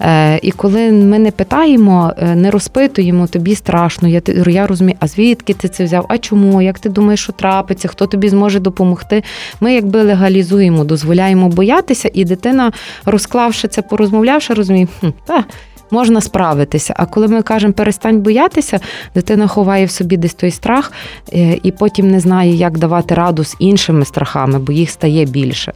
Е, 0.00 0.38
І 0.42 0.50
коли 0.50 0.92
ми 0.92 1.18
не 1.18 1.30
питаємо, 1.30 2.12
е, 2.18 2.34
не 2.34 2.50
розпитуємо, 2.50 3.26
тобі 3.26 3.54
страшно, 3.54 4.08
я 4.08 4.22
я 4.46 4.66
розумію, 4.66 4.96
а 5.00 5.06
звідки 5.06 5.54
ти 5.54 5.68
це 5.68 5.84
взяв? 5.84 6.04
А 6.08 6.18
чому? 6.18 6.62
Як 6.62 6.78
ти 6.78 6.88
думаєш, 6.88 7.22
що 7.22 7.32
трапиться? 7.32 7.88
Хто 7.88 8.06
тобі 8.06 8.28
зможе 8.28 8.60
допомогти? 8.60 9.22
Ми 9.60 9.74
якби 9.74 10.02
легалізуємо, 10.02 10.84
дозволяємо 10.84 11.48
боятися, 11.48 12.10
і 12.14 12.24
дитина, 12.24 12.72
розклавши 13.04 13.68
це, 13.68 13.82
порозмовлявши, 13.82 14.54
розуміє, 14.54 14.88
хм, 15.00 15.08
та 15.26 15.44
можна 15.92 16.20
справитися. 16.20 16.94
А 16.96 17.06
коли 17.06 17.28
ми 17.28 17.42
кажемо 17.42 17.72
перестань 17.72 18.20
боятися, 18.20 18.80
дитина 19.14 19.46
ховає 19.46 19.86
в 19.86 19.90
собі 19.90 20.16
десь 20.16 20.34
той 20.34 20.50
страх 20.50 20.92
е, 21.32 21.58
і 21.62 21.70
потім 21.70 22.10
не 22.10 22.20
знає, 22.20 22.54
як 22.54 22.78
давати 22.78 23.14
раду 23.14 23.44
з 23.44 23.56
іншими 23.58 24.04
страхами, 24.04 24.58
бо 24.58 24.72
їх 24.72 24.90
стає 24.90 25.24
більше. 25.24 25.72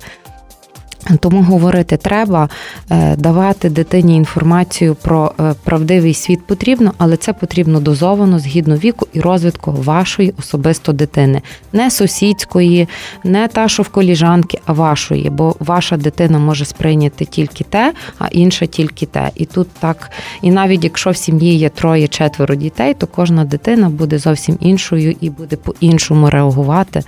Тому 1.21 1.43
говорити 1.43 1.97
треба, 1.97 2.49
е, 2.91 3.17
давати 3.17 3.71
дитині 3.71 4.17
інформацію 4.17 4.95
про 4.95 5.33
е, 5.41 5.55
правдивий 5.65 6.15
світ 6.15 6.47
потрібно, 6.47 6.93
але 6.99 7.17
це 7.17 7.33
потрібно 7.33 7.81
дозовано 7.81 8.39
згідно 8.39 8.77
віку 8.77 9.07
і 9.13 9.21
розвитку 9.21 9.73
вашої 9.73 10.35
особисто 10.39 10.93
дитини, 10.93 11.43
не 11.73 11.91
сусідської, 11.91 12.89
не 13.25 13.49
та, 13.49 13.69
що 13.69 13.83
в 13.83 13.89
коліжанки, 13.89 14.59
а 14.67 14.73
вашої, 14.73 15.31
бо 15.31 15.57
ваша 15.59 15.97
дитина 15.97 16.39
може 16.39 16.65
сприйняти 16.65 17.25
тільки 17.25 17.65
те, 17.65 17.93
а 18.19 18.27
інша 18.27 18.67
тільки 18.67 19.07
те. 19.07 19.31
І 19.35 19.45
тут 19.45 19.69
так, 19.81 20.11
і 20.43 20.51
навіть 20.51 20.85
якщо 20.85 21.11
в 21.11 21.17
сім'ї 21.17 21.59
є 21.59 21.69
троє-четверо 21.69 22.55
дітей, 22.55 22.95
то 22.95 23.07
кожна 23.07 23.45
дитина 23.45 23.89
буде 23.89 24.19
зовсім 24.19 24.59
іншою 24.61 25.17
і 25.21 25.31
буде 25.31 25.57
по-іншому 25.57 26.31
реагувати 26.31 27.03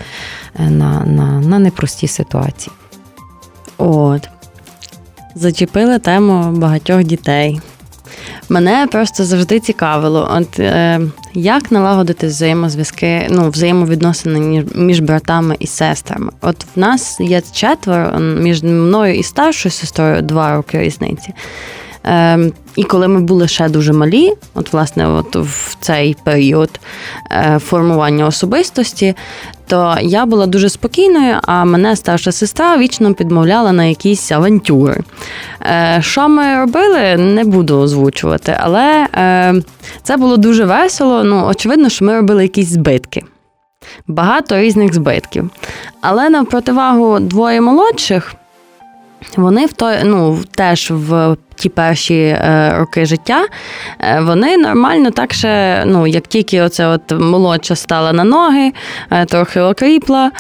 е, 0.61 0.71
на, 0.71 1.05
на, 1.05 1.41
на 1.41 1.59
непрості 1.59 2.09
ситуації. 2.09 2.73
От. 3.79 4.29
Зачепили 5.35 5.99
тему 5.99 6.53
багатьох 6.53 7.05
дітей. 7.05 7.61
Мене 8.49 8.87
просто 8.93 9.25
завжди 9.25 9.61
цікавило, 9.61 10.29
от 10.37 10.61
е, 10.61 11.01
як 11.35 11.73
налагодити 11.73 12.27
взаємозв'язки, 12.27 13.27
ну, 13.31 13.51
взаємовідносини 13.51 14.65
між 14.75 15.01
братами 15.01 15.57
і 15.59 15.67
сестрами. 15.67 16.33
От 16.41 16.67
в 16.77 16.79
нас 16.81 17.21
є 17.21 17.43
четверо 17.53 18.19
між 18.19 18.63
мною 18.63 19.15
і 19.15 19.23
старшою 19.23 19.73
сестрою 19.73 20.23
два 20.23 20.57
роки 20.57 20.79
різниці. 20.79 21.35
Е, 22.07 22.51
І 22.79 22.85
коли 22.85 23.09
ми 23.09 23.21
були 23.21 23.49
ще 23.49 23.69
дуже 23.69 23.93
малі, 23.93 24.33
от 24.55 24.73
власне, 24.73 25.09
от 25.09 25.37
в 25.37 25.77
цей 25.81 26.17
період 26.25 26.71
е, 27.31 27.59
формування 27.59 28.27
особистості, 28.27 29.15
то 29.67 29.97
я 30.03 30.27
була 30.27 30.47
дуже 30.47 30.69
спокійною, 30.69 31.37
а 31.43 31.65
мене 31.65 31.97
старша 31.97 32.33
сестра 32.33 32.77
вічно 32.77 33.15
підмовляла 33.15 33.73
на 33.73 33.85
якісь 33.85 34.33
авантюри. 34.33 35.01
Е, 35.63 35.99
що 36.03 36.29
ми 36.29 36.55
робили, 36.55 37.17
не 37.17 37.45
буду 37.45 37.79
озвучувати, 37.79 38.57
але 38.61 39.07
е, 39.15 39.55
це 40.03 40.17
було 40.17 40.37
дуже 40.37 40.65
весело. 40.65 41.25
Ну, 41.25 41.47
очевидно, 41.47 41.89
що 41.89 42.05
ми 42.05 42.15
робили 42.17 42.43
якісь 42.43 42.69
збитки. 42.69 43.25
Багато 44.07 44.59
різних 44.59 44.95
збитків. 44.95 45.51
Але 46.01 46.31
на 46.31 46.45
противагу 46.45 47.19
двоє 47.21 47.61
молодших. 47.61 48.35
Вони 49.37 49.67
в 49.67 49.73
той, 49.73 49.97
ну, 50.05 50.39
теж 50.55 50.91
в 50.91 51.37
ті 51.59 51.69
перші 51.69 52.21
е, 52.21 52.75
роки 52.79 53.07
життя, 53.07 53.47
е, 54.01 54.21
вони 54.21 54.57
нормально 54.57 55.11
так 55.11 55.33
ще, 55.33 55.85
ну, 55.87 56.07
як 56.07 56.27
тільки 56.27 56.61
оце 56.61 56.87
от 56.87 57.13
молодша 57.13 57.77
стала 57.77 58.13
на 58.13 58.25
ноги, 58.25 58.73
е, 59.11 59.25
трохи 59.25 59.61
окріпла, 59.61 60.31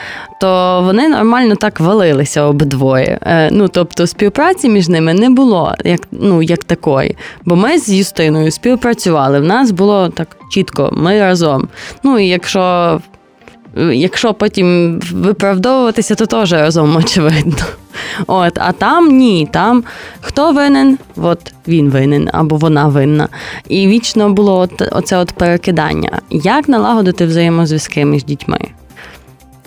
то 0.41 0.83
вони 0.85 1.09
нормально 1.09 1.55
так 1.57 1.81
валилися 1.81 2.43
обидвоє. 2.43 3.19
Ну, 3.53 3.69
Тобто 3.69 4.07
співпраці 4.07 4.69
між 4.69 4.89
ними 4.89 5.15
не 5.15 5.31
було 5.31 5.75
як 5.85 6.01
ну, 6.11 6.43
як 6.43 6.65
такої. 6.65 7.17
Бо 7.45 7.57
ми 7.57 7.79
з 7.79 7.89
Юстиною 7.89 8.51
співпрацювали. 8.51 9.41
В 9.41 9.45
нас 9.45 9.71
було 9.71 10.09
так 10.09 10.37
чітко, 10.51 10.91
ми 10.93 11.21
разом. 11.21 11.69
Ну 12.03 12.19
і 12.19 12.29
якщо 12.29 13.01
Якщо 13.93 14.35
потім 14.35 15.01
виправдовуватися, 15.13 16.15
то 16.15 16.27
теж 16.27 16.53
разом 16.53 16.97
очевидно. 16.97 17.65
От, 18.27 18.59
А 18.59 18.73
там 18.73 19.09
ні, 19.09 19.49
там 19.53 19.85
хто 20.21 20.53
винен, 20.53 20.99
от 21.17 21.53
він 21.69 21.91
винен 21.91 22.29
або 22.33 22.57
вона 22.57 22.89
винна. 22.89 23.29
І 23.69 23.87
вічно 23.87 24.31
було 24.31 24.59
от, 24.59 24.83
оце 24.93 25.19
от 25.19 25.33
перекидання. 25.33 26.21
Як 26.31 26.69
налагодити 26.69 27.27
взаємозв'язки 27.27 28.05
між 28.05 28.25
дітьми? 28.25 28.59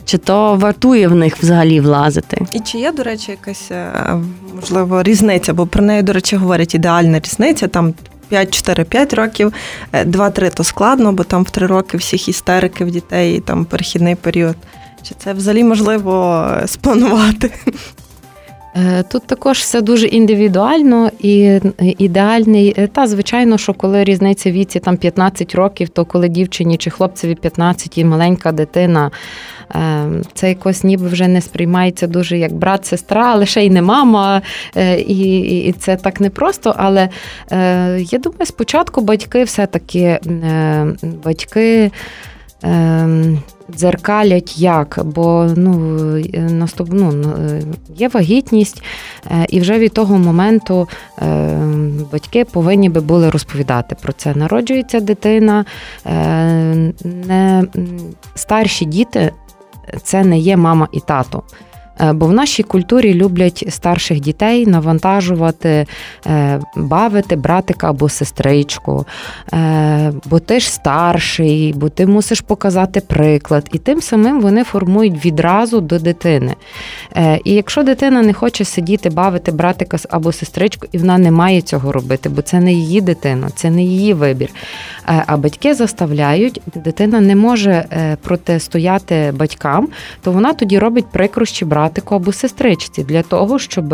Чи 0.06 0.18
то 0.18 0.56
вартує 0.56 1.08
в 1.08 1.16
них 1.16 1.38
взагалі 1.38 1.80
влазити? 1.80 2.46
І 2.54 2.60
чи 2.60 2.78
є, 2.78 2.92
до 2.92 3.04
речі, 3.04 3.32
якась 3.32 3.72
е, 3.72 4.20
можливо 4.56 5.04
різниця? 5.04 5.54
Бо 5.54 5.66
про 5.66 5.84
неї, 5.84 6.02
до 6.02 6.14
речі, 6.14 6.36
говорять 6.36 6.76
ідеальна 6.76 7.20
різниця. 7.20 7.68
Там 7.68 7.94
5-4-5 8.32 9.16
років, 9.16 9.54
2-3 9.94 10.46
е, 10.46 10.50
то 10.50 10.64
складно, 10.64 11.12
бо 11.12 11.24
там 11.24 11.44
в 11.44 11.50
3 11.50 11.68
роки 11.68 11.98
всіх 11.98 12.28
істерики 12.28 12.86
в 12.86 12.92
дітей, 12.92 13.40
там 13.40 13.66
перехідний 13.66 14.16
період. 14.16 14.56
Чи 15.04 15.16
це 15.18 15.34
взагалі 15.34 15.64
можливо 15.64 16.46
е, 16.64 16.68
спланувати? 16.68 17.52
Е, 18.76 19.04
тут 19.04 19.24
також 19.24 19.58
все 19.58 19.82
дуже 19.82 20.08
індивідуально 20.08 21.12
і 21.20 21.60
ідеальний. 21.98 22.90
Та, 22.94 23.08
звичайно, 23.08 23.58
що 23.58 23.74
коли 23.74 24.04
різниця 24.04 24.52
віці 24.52 24.80
там 24.80 24.98
15 24.98 25.56
років, 25.56 25.90
то 25.90 26.06
коли 26.06 26.30
дівчині 26.30 26.78
чи 26.78 26.90
хлопцеві 26.90 27.36
15 27.36 27.98
і 27.98 28.06
маленька 28.06 28.52
дитина 28.52 29.12
Ем, 29.76 30.22
це 30.34 30.50
якось 30.50 30.84
ніби 30.84 31.08
вже 31.08 31.28
не 31.28 31.42
сприймається 31.42 32.08
дуже 32.08 32.38
як 32.38 32.54
брат, 32.54 32.86
сестра, 32.86 33.46
ще 33.46 33.66
й 33.66 33.70
не 33.70 33.82
мама, 33.82 34.42
е, 34.76 35.00
і 35.00 35.40
і 35.40 35.72
це 35.72 35.96
так 35.96 36.22
непросто. 36.22 36.76
Але 36.78 37.10
е, 37.52 38.00
я 38.00 38.20
думаю, 38.20 38.46
спочатку 38.46 39.02
батьки 39.02 39.44
все-таки 39.44 40.00
е, 40.00 40.88
батьки. 41.24 41.92
Дзеркалять 43.76 44.58
як, 44.58 45.00
бо 45.06 45.48
ну, 45.56 45.78
наступ, 46.34 46.90
ну, 46.92 47.34
є 47.96 48.08
вагітність, 48.08 48.84
і 49.50 49.60
вже 49.60 49.80
від 49.80 49.94
того 49.94 50.18
моменту 50.18 50.88
батьки 52.12 52.46
повинні 52.46 52.90
би 52.90 53.02
були 53.02 53.30
розповідати 53.30 53.96
про 54.02 54.14
це. 54.14 54.36
Народжується 54.36 55.00
дитина, 55.00 55.66
не 57.04 57.64
старші 58.36 58.86
діти 58.86 59.32
це 60.04 60.24
не 60.24 60.38
є 60.40 60.58
мама 60.58 60.88
і 60.92 61.00
тато. 61.00 61.44
Е, 62.02 62.14
бо 62.14 62.26
в 62.26 62.34
нашій 62.34 62.64
культурі 62.64 63.14
люблять 63.14 63.66
старших 63.70 64.20
дітей 64.20 64.68
навантажувати, 64.68 65.86
е, 66.28 66.60
бавити 66.76 67.36
братика 67.36 67.90
або 67.90 68.10
сестричку, 68.10 69.06
е, 69.54 70.14
бо 70.26 70.40
ти 70.40 70.60
ж 70.60 70.72
старший, 70.72 71.74
бо 71.78 71.90
ти 71.90 72.06
мусиш 72.06 72.42
показати 72.42 73.02
приклад. 73.02 73.70
І 73.74 73.78
тим 73.78 74.02
самим 74.02 74.42
вони 74.42 74.64
формують 74.64 75.26
відразу 75.26 75.82
до 75.82 76.00
дитини. 76.00 76.56
І 77.44 77.54
якщо 77.54 77.84
дитина 77.84 78.22
не 78.22 78.34
хоче 78.34 78.66
сидіти, 78.66 79.10
бавити 79.10 79.52
братика 79.52 79.98
або 80.10 80.32
сестричку, 80.32 80.88
і 80.92 80.98
вона 80.98 81.18
не 81.18 81.32
має 81.32 81.62
цього 81.62 81.92
робити, 81.92 82.30
бо 82.30 82.42
це 82.42 82.60
не 82.60 82.74
її 82.74 83.02
дитина, 83.02 83.50
це 83.56 83.70
не 83.70 83.84
її 83.84 84.14
вибір. 84.14 84.50
А 85.26 85.38
батьки 85.38 85.74
заставляють, 85.74 86.62
дитина 86.76 87.20
не 87.20 87.36
може 87.36 87.86
протистояти 88.22 89.34
батькам, 89.36 89.88
то 90.24 90.32
вона 90.32 90.54
тоді 90.54 90.80
робить 90.80 91.06
прикрощі 91.12 91.66
братику 91.66 92.16
або 92.16 92.34
сестричці 92.34 93.04
для 93.04 93.22
того, 93.22 93.60
щоб 93.60 93.94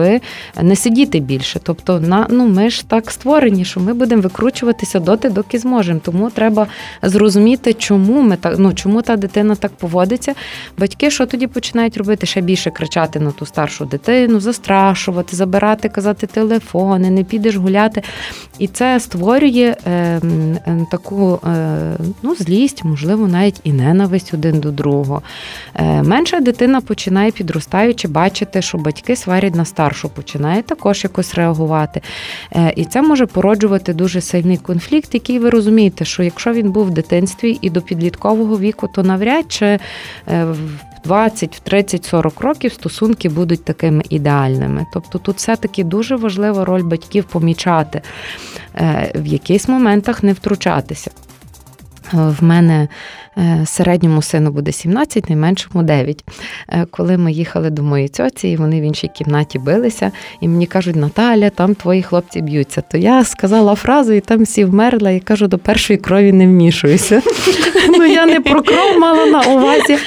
не 0.62 0.76
сидіти 0.76 1.20
більше. 1.20 1.60
Тобто, 1.64 2.00
на 2.00 2.28
ну 2.30 2.48
ми 2.48 2.70
ж 2.70 2.88
так 2.88 3.12
створені, 3.12 3.66
що 3.66 3.80
ми 3.80 3.94
будемо 3.94 4.22
викручуватися 4.22 5.00
доти, 5.00 5.30
доки 5.30 5.60
зможемо. 5.60 6.00
Тому 6.04 6.30
треба 6.30 6.68
зрозуміти, 7.02 7.74
чому 7.74 8.22
ми 8.22 8.36
так 8.36 8.56
ну 8.58 8.74
чому 8.74 9.02
та 9.02 9.16
дитина 9.16 9.56
так 9.56 9.72
поводиться. 9.72 10.34
Батьки 10.78 11.12
що 11.12 11.26
тоді 11.26 11.48
починають 11.48 11.98
робити 11.98 12.26
ще 12.26 12.42
більше 12.42 12.72
кричати 12.72 13.20
на 13.20 13.32
ту 13.32 13.46
старшу 13.46 13.86
дитину, 13.86 14.40
застрашувати, 14.40 15.36
забирати, 15.36 15.90
казати 15.90 16.28
телефони, 16.28 17.10
не 17.10 17.24
підеш 17.24 17.56
гуляти. 17.56 18.04
І 18.60 18.68
це 18.68 19.00
створює 19.00 19.76
е, 19.86 19.92
е, 19.92 20.86
таку 20.92 21.07
е, 21.12 21.98
ну, 22.24 22.36
злість, 22.36 22.84
можливо, 22.84 23.28
навіть 23.28 23.62
і 23.64 23.74
ненависть 23.74 24.34
один 24.34 24.60
до 24.60 24.72
другого. 24.72 25.22
Е, 25.76 26.04
Менша 26.04 26.40
дитина 26.40 26.82
починає 26.82 27.32
підростаючи, 27.32 28.08
бачити, 28.08 28.62
що 28.62 28.78
батьки 28.78 29.16
сварять 29.16 29.56
на 29.56 29.66
старшу, 29.66 30.10
починає 30.10 30.62
також 30.62 31.04
якось 31.04 31.36
реагувати. 31.36 32.02
Е, 32.56 32.74
і 32.76 32.86
це 32.86 33.02
може 33.02 33.26
породжувати 33.26 33.94
дуже 33.94 34.22
сильний 34.22 34.58
конфлікт, 34.58 35.14
який 35.14 35.40
ви 35.40 35.50
розумієте, 35.50 36.06
що 36.06 36.24
якщо 36.24 36.54
він 36.54 36.72
був 36.72 36.86
в 36.86 36.92
дитинстві 36.92 37.58
і 37.62 37.70
до 37.70 37.82
підліткового 37.82 38.60
віку, 38.60 38.90
то 38.94 39.04
навряд 39.04 39.46
чи 39.52 39.80
в 40.98 41.08
20, 41.08 41.56
в 41.56 41.60
30, 41.60 42.06
40 42.06 42.42
років 42.42 42.74
стосунки 42.74 43.30
будуть 43.30 43.66
такими 43.66 44.04
ідеальними. 44.10 44.86
Тобто 44.94 45.20
тут 45.20 45.38
все-таки 45.38 45.84
дуже 45.84 46.16
важлива 46.16 46.66
роль 46.66 46.84
батьків 46.84 47.24
помічати, 47.24 48.02
е, 48.76 49.12
в 49.16 49.26
якихось 49.26 49.68
моментах 49.68 50.24
не 50.24 50.34
втручатися. 50.34 51.12
В 52.14 52.44
мене 52.44 52.82
Е, 52.84 52.88
середньому 53.66 54.22
сину 54.22 54.52
буде 54.52 54.72
17, 54.72 55.30
найменшому 55.30 55.84
9. 55.84 56.24
Е, 56.70 56.86
коли 56.92 57.18
ми 57.18 57.32
їхали 57.32 57.70
до 57.70 57.84
моєї 57.84 58.10
цьоці, 58.10 58.48
і 58.48 58.56
вони 58.56 58.82
в 58.82 58.84
іншій 58.84 59.08
кімнаті 59.08 59.60
билися, 59.60 60.12
і 60.42 60.48
мені 60.48 60.66
кажуть, 60.66 60.96
Наталя, 60.96 61.50
там 61.50 61.76
твої 61.76 62.04
хлопці 62.04 62.42
б'ються. 62.42 62.82
То 62.92 62.98
я 62.98 63.24
сказала 63.24 63.76
фразу, 63.76 64.14
і 64.14 64.20
там 64.20 64.44
всі 64.44 64.66
вмерла, 64.66 65.12
і 65.12 65.20
кажу, 65.20 65.48
до 65.48 65.58
першої 65.58 66.00
крові 66.00 66.32
не 66.32 66.48
вмішуюся. 66.48 67.22
Ну 67.90 68.06
я 68.06 68.26
не 68.26 68.42
про 68.42 68.62
кров 68.62 69.00
мала 69.00 69.26
на 69.26 69.42
увазі, 69.42 69.98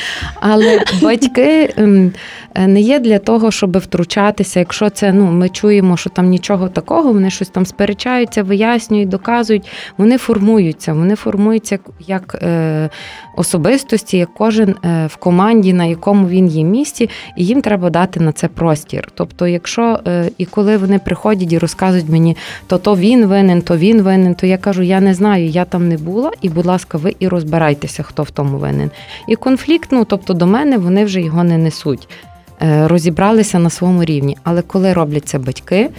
але 0.40 0.84
батьки. 1.02 1.74
Ем, 1.76 2.12
Е, 2.54 2.66
не 2.66 2.80
є 2.80 2.98
для 2.98 3.18
того, 3.18 3.50
щоб 3.50 3.78
втручатися. 3.78 4.58
Якщо 4.58 4.90
це 4.90 5.12
ну 5.12 5.24
ми 5.24 5.48
чуємо, 5.48 5.96
що 5.96 6.10
там 6.10 6.26
нічого 6.28 6.68
такого, 6.68 7.12
вони 7.12 7.30
щось 7.30 7.48
там 7.48 7.66
сперечаються, 7.66 8.42
вияснюють, 8.42 9.08
доказують. 9.08 9.68
Вони 9.98 10.18
формуються, 10.18 10.92
вони 10.92 11.14
формуються 11.14 11.78
як 12.00 12.38
е, 12.42 12.90
особистості, 13.36 14.18
як 14.18 14.34
кожен 14.34 14.74
е, 14.84 15.06
в 15.06 15.16
команді, 15.16 15.72
на 15.72 15.84
якому 15.84 16.28
він 16.28 16.46
є 16.48 16.64
місці, 16.64 17.10
і 17.36 17.44
їм 17.44 17.62
треба 17.62 17.90
дати 17.90 18.20
на 18.20 18.32
це 18.32 18.48
простір. 18.48 19.08
Тобто, 19.14 19.46
якщо 19.46 20.00
е, 20.06 20.30
і 20.38 20.46
коли 20.46 20.76
вони 20.76 20.98
приходять 20.98 21.52
і 21.52 21.58
розказують 21.58 22.08
мені, 22.08 22.36
то 22.66 22.78
то 22.78 22.96
він 22.96 23.26
винен, 23.26 23.62
то 23.62 23.76
він 23.76 24.02
винен, 24.02 24.34
то 24.34 24.46
я 24.46 24.58
кажу, 24.58 24.82
я 24.82 25.00
не 25.00 25.14
знаю, 25.14 25.46
я 25.46 25.64
там 25.64 25.88
не 25.88 25.96
була, 25.96 26.30
і, 26.42 26.48
будь 26.48 26.66
ласка, 26.66 26.98
ви 26.98 27.14
і 27.18 27.28
розбирайтеся, 27.28 28.02
хто 28.02 28.22
в 28.22 28.30
тому 28.30 28.58
винен. 28.58 28.90
І 29.28 29.36
конфлікт, 29.36 29.88
ну 29.92 30.04
тобто 30.04 30.34
до 30.34 30.46
мене 30.46 30.78
вони 30.78 31.04
вже 31.04 31.20
його 31.20 31.44
не 31.44 31.58
несуть. 31.58 32.08
Е, 32.62 32.88
розібралися 32.88 33.58
на 33.58 33.70
своєму 33.70 34.04
рівні. 34.04 34.36
Але 34.44 34.62
коли 34.62 34.92
роблять 34.92 35.28
це 35.28 35.38
батьки 35.38 35.90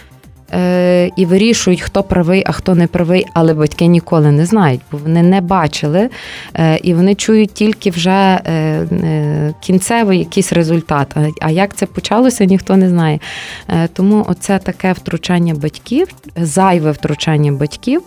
е, 0.52 1.12
і 1.16 1.26
вирішують, 1.26 1.82
хто 1.82 2.04
правий, 2.04 2.44
а 2.46 2.52
хто 2.52 2.76
не 2.76 2.88
правий, 2.88 3.26
але 3.34 3.54
батьки 3.54 3.86
ніколи 3.86 4.32
не 4.32 4.46
знають, 4.46 4.82
бо 4.92 4.98
вони 4.98 5.24
не 5.24 5.42
бачили 5.42 6.10
е, 6.54 6.80
і 6.84 6.94
вони 6.94 7.16
чують 7.16 7.54
тільки 7.54 7.90
вже 7.90 8.40
кінцевий 9.62 10.20
якийсь 10.20 10.54
результат. 10.54 11.16
А 11.42 11.52
як 11.52 11.76
це 11.76 11.86
почалося, 11.86 12.46
ніхто 12.46 12.78
не 12.78 12.90
знає. 12.90 13.20
Тому 13.94 14.26
оце 14.30 14.60
таке 14.60 14.94
втручання 14.94 15.54
батьків, 15.54 16.08
зайве 16.36 16.92
втручання 16.92 17.52
батьків. 17.52 18.02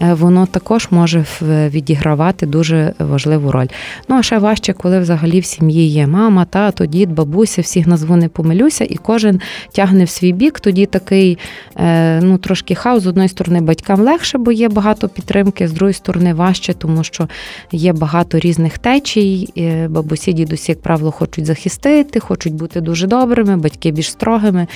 Е, 0.00 0.14
воно 0.14 0.46
також 0.46 0.88
може 0.90 1.24
відігравати 1.46 2.46
дуже 2.46 2.94
важливу 2.98 3.52
роль. 3.52 3.66
Ну 4.08 4.16
а 4.16 4.22
ще 4.22 4.38
важче, 4.38 4.72
коли 4.72 5.00
взагалі 5.00 5.40
в 5.40 5.44
сім'ї 5.44 5.88
є 5.88 6.06
мама, 6.06 6.44
тато, 6.44 6.86
дід, 6.86 7.12
бабуся, 7.12 7.62
всіх 7.62 7.86
назву 7.86 8.16
не 8.16 8.28
помилюся, 8.28 8.84
і 8.84 8.94
кожен 8.94 9.40
тягне 9.72 10.04
в 10.04 10.08
свій 10.08 10.32
бік. 10.32 10.60
Тоді 10.60 10.86
такий 10.86 11.38
е, 11.76 12.20
ну 12.22 12.38
трошки 12.38 12.74
хаос 12.74 13.02
з 13.02 13.06
одної 13.06 13.28
сторони 13.28 13.60
батькам 13.60 14.00
легше, 14.00 14.38
бо 14.38 14.52
є 14.52 14.68
багато 14.68 15.08
підтримки, 15.08 15.68
з 15.68 15.72
другої 15.72 15.94
сторони 15.94 16.34
важче, 16.34 16.74
тому 16.74 17.04
що 17.04 17.28
є 17.72 17.92
багато 17.92 18.38
різних 18.38 18.78
течій. 18.78 19.48
Бабусі, 19.88 20.32
дідусі, 20.32 20.72
як 20.72 20.82
правило, 20.82 21.10
хочуть 21.10 21.46
захистити, 21.46 22.20
хочуть 22.20 22.54
бути 22.54 22.80
дуже 22.80 23.06
добрими, 23.06 23.56
батьки 23.56 23.90
більш 23.90 24.10
строгими, 24.10 24.66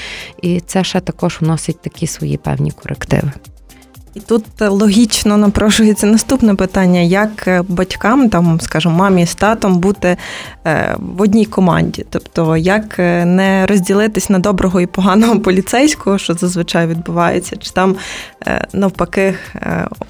і 0.43 0.61
це 0.61 0.85
ще 0.85 1.01
також 1.01 1.39
вносить 1.41 1.81
такі 1.83 2.07
свої 2.07 2.37
певні 2.37 2.71
корективи. 2.71 3.33
І 4.15 4.21
тут 4.21 4.45
логічно 4.61 5.37
напрошується 5.37 6.07
наступне 6.07 6.55
питання: 6.55 7.01
як 7.01 7.49
е, 7.49 7.63
батькам, 7.69 8.29
там, 8.29 8.61
скажімо, 8.61 8.95
мамі 8.95 9.27
з 9.27 9.35
татом 9.35 9.79
бути 9.79 10.17
е, 10.67 10.97
в 10.99 11.23
одній 11.23 11.45
команді? 11.45 12.07
Тобто, 12.11 12.57
як 12.57 12.99
е, 12.99 13.25
не 13.25 13.67
розділитись 13.67 14.31
на 14.31 14.39
доброго 14.39 14.81
і 14.81 14.87
поганого 14.87 15.41
поліцейського, 15.41 16.19
що 16.19 16.35
зазвичай 16.35 16.87
відбувається, 16.87 17.57
чи 17.57 17.71
там 17.71 17.97
навпаки 18.73 19.35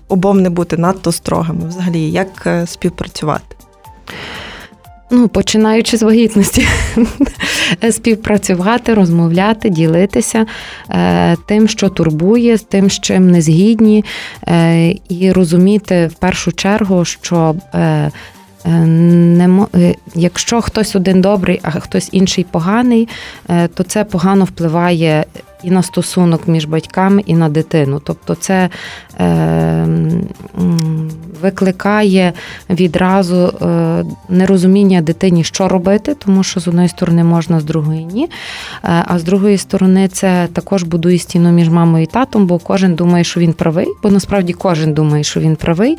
обом 0.09 0.43
не 0.43 0.51
бути 0.51 0.77
надто 0.77 1.13
строгими? 1.13 1.69
Взагалі, 1.69 2.11
як 2.11 2.49
співпрацювати? 2.67 3.57
Ну, 5.15 5.29
починаючи 5.29 5.97
з 5.97 6.03
вагітності, 6.03 6.69
співпрацювати, 7.91 8.95
розмовляти, 8.95 9.71
ділитися 9.71 10.47
е, 10.91 11.37
тим, 11.47 11.69
що 11.69 11.89
турбує, 11.89 12.59
тим, 12.59 12.91
з 12.91 13.01
чим 13.01 13.31
не 13.31 13.43
згідні, 13.43 14.05
е, 14.49 14.95
і 15.09 15.33
розуміти 15.33 16.07
в 16.07 16.15
першу 16.15 16.53
чергу, 16.53 17.05
що 17.05 17.55
е, 17.75 18.11
не 18.65 19.67
якщо 20.15 20.61
хтось 20.61 20.97
один 20.97 21.21
добрий, 21.21 21.61
а 21.63 21.71
хтось 21.71 22.09
інший 22.13 22.47
поганий, 22.51 23.09
то 23.75 23.83
це 23.83 24.05
погано 24.05 24.45
впливає 24.45 25.25
і 25.63 25.71
на 25.71 25.83
стосунок 25.83 26.49
між 26.49 26.65
батьками, 26.65 27.23
і 27.27 27.35
на 27.35 27.49
дитину. 27.49 28.01
Тобто, 28.05 28.35
це 28.35 28.69
е, 29.21 29.87
викликає 31.43 32.33
відразу 32.71 33.37
е, 33.37 34.05
нерозуміння 34.29 35.01
дитині, 35.01 35.45
що 35.45 35.69
робити, 35.69 36.15
тому 36.15 36.43
що 36.43 36.61
з 36.61 36.69
одної 36.69 36.89
сторони 36.89 37.25
можна, 37.25 37.61
з 37.61 37.65
другої 37.65 38.05
ні. 38.05 38.25
Е, 38.25 38.29
а 39.07 39.19
з 39.19 39.25
другої 39.25 39.59
сторони, 39.59 40.09
це 40.09 40.49
також 40.53 40.83
будує 40.83 41.19
стіну 41.19 41.53
між 41.53 41.69
мамою 41.69 42.05
і 42.05 42.07
татом, 42.07 42.47
бо 42.47 42.59
кожен 42.59 42.95
думає, 42.95 43.25
що 43.25 43.41
він 43.41 43.53
правий, 43.53 43.87
бо 44.03 44.11
насправді 44.11 44.53
кожен 44.53 44.95
думає, 44.95 45.25
що 45.25 45.41
він 45.41 45.57
правий, 45.57 45.99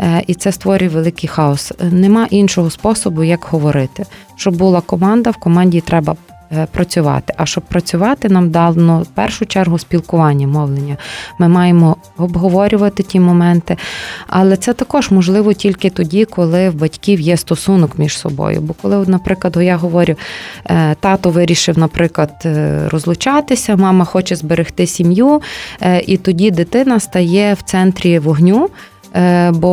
е, 0.00 0.22
і 0.26 0.34
це 0.34 0.52
створює 0.52 0.88
великий 0.88 1.28
хаос. 1.28 1.72
Нема 1.90 2.26
іншого 2.30 2.70
способу, 2.70 3.22
як 3.22 3.46
говорити. 3.50 4.04
Щоб 4.36 4.56
була 4.56 4.80
команда, 4.80 5.30
в 5.30 5.36
команді 5.36 5.80
треба 5.80 6.16
Е, 6.16 6.35
працювати. 6.72 7.34
А 7.36 7.46
щоб 7.46 7.64
працювати, 7.64 8.28
нам 8.28 8.50
дано 8.50 9.02
в 9.02 9.06
першу 9.06 9.46
чергу 9.46 9.78
спілкування, 9.78 10.46
мовлення. 10.46 10.96
Ми 11.38 11.48
маємо 11.48 11.96
обговорювати 12.18 13.02
ті 13.02 13.20
моменти, 13.20 13.76
але 14.26 14.56
це 14.56 14.72
також 14.72 15.10
можливо 15.10 15.52
тільки 15.52 15.90
тоді, 15.90 16.24
коли 16.24 16.70
в 16.70 16.74
батьків 16.74 17.20
є 17.20 17.36
стосунок 17.36 17.98
між 17.98 18.18
собою. 18.18 18.60
Бо 18.60 18.74
коли, 18.82 19.06
наприклад, 19.06 19.56
я 19.60 19.76
говорю, 19.76 20.14
е, 20.64 20.94
тато 21.00 21.30
вирішив, 21.30 21.78
наприклад, 21.78 22.32
е, 22.44 22.80
розлучатися, 22.88 23.76
мама 23.76 24.04
хоче 24.04 24.36
зберегти 24.36 24.86
сім'ю, 24.86 25.42
і 26.06 26.16
тоді 26.16 26.50
дитина 26.50 27.00
стає 27.00 27.54
в 27.54 27.62
центрі 27.62 28.18
вогню. 28.18 28.70
Бо 29.52 29.70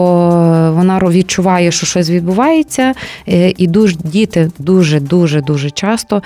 вона 0.76 1.00
відчуває, 1.04 1.72
що 1.72 1.86
щось 1.86 2.10
відбувається, 2.10 2.94
і 3.58 3.68
дуже 3.68 3.96
діти 4.04 4.52
дуже 4.60 5.00
дуже 5.00 5.42
дуже 5.42 5.70
часто 5.70 6.22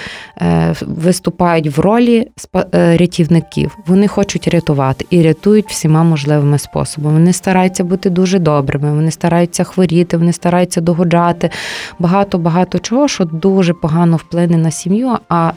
виступають 0.82 1.78
в 1.78 1.80
ролі 1.80 2.28
рятівників. 2.72 3.78
Вони 3.88 4.08
хочуть 4.08 4.48
рятувати 4.48 5.06
і 5.10 5.22
рятують 5.22 5.70
всіма 5.70 6.04
можливими 6.04 6.58
способами. 6.58 7.14
Вони 7.14 7.34
стараються 7.34 7.84
бути 7.84 8.10
дуже 8.10 8.40
добрими, 8.40 8.94
вони 8.94 9.12
стараються 9.12 9.64
хворіти, 9.64 10.18
вони 10.18 10.34
стараються 10.34 10.82
догоджати 10.82 11.50
багато 12.00 12.38
багато 12.38 12.80
чого, 12.80 13.08
що 13.08 13.26
дуже 13.26 13.74
погано 13.74 14.18
вплине 14.18 14.58
на 14.58 14.72
сім'ю, 14.72 15.18
а 15.30 15.52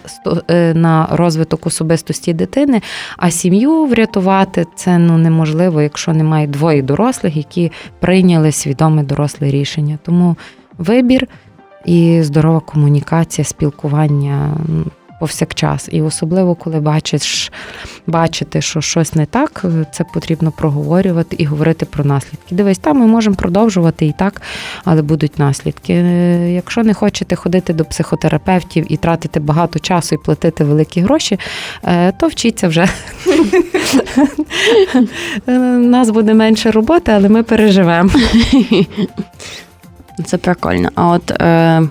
на 0.74 1.08
розвиток 1.10 1.66
особистості 1.66 2.32
дитини. 2.32 2.82
А 3.16 3.30
сім'ю 3.30 3.84
врятувати 3.84 4.66
це 4.76 4.98
ну 4.98 5.18
неможливо, 5.18 5.82
якщо 5.82 6.12
немає 6.12 6.46
двоє 6.46 6.82
дорослих, 6.82 7.36
які 7.36 7.49
прийняли 8.00 8.52
свідоме 8.52 9.02
доросле 9.02 9.50
рішення. 9.50 9.98
Тому 10.02 10.36
вибір 10.78 11.28
і 11.84 12.22
здорова 12.22 12.60
комунікація, 12.60 13.44
спілкування 13.44 14.56
повсякчас. 15.20 15.88
І 15.92 16.02
особливо, 16.02 16.54
коли 16.54 16.80
бачиш, 16.80 17.52
бачити, 18.06 18.60
що 18.60 18.80
щось 18.80 19.14
не 19.14 19.26
так, 19.26 19.64
це 19.92 20.04
потрібно 20.14 20.50
проговорювати 20.50 21.36
і 21.38 21.44
говорити 21.44 21.86
про 21.86 22.04
наслідки. 22.04 22.54
Дивись, 22.54 22.78
там 22.78 22.98
ми 22.98 23.06
можемо 23.06 23.36
продовжувати 23.36 24.06
і 24.06 24.12
так, 24.12 24.42
але 24.84 25.02
будуть 25.02 25.38
наслідки. 25.38 25.92
Якщо 26.54 26.82
не 26.82 26.94
хочете 26.94 27.36
ходити 27.36 27.72
до 27.72 27.84
психотерапевтів 27.84 28.92
і 28.92 28.96
тратити 28.96 29.40
багато 29.40 29.78
часу 29.78 30.14
і 30.14 30.18
платити 30.18 30.64
великі 30.64 31.00
гроші, 31.00 31.38
е, 31.84 32.12
то 32.12 32.26
вчіться 32.26 32.68
вже. 32.68 32.88
У 35.46 35.52
нас 35.78 36.10
буде 36.10 36.34
менше 36.34 36.70
роботи, 36.70 37.12
але 37.12 37.28
ми 37.28 37.42
переживемо. 37.42 38.10
Це 40.24 40.38
прикольно. 40.38 40.88
А 40.94 41.08
от 41.08 41.30
е, 41.30 41.82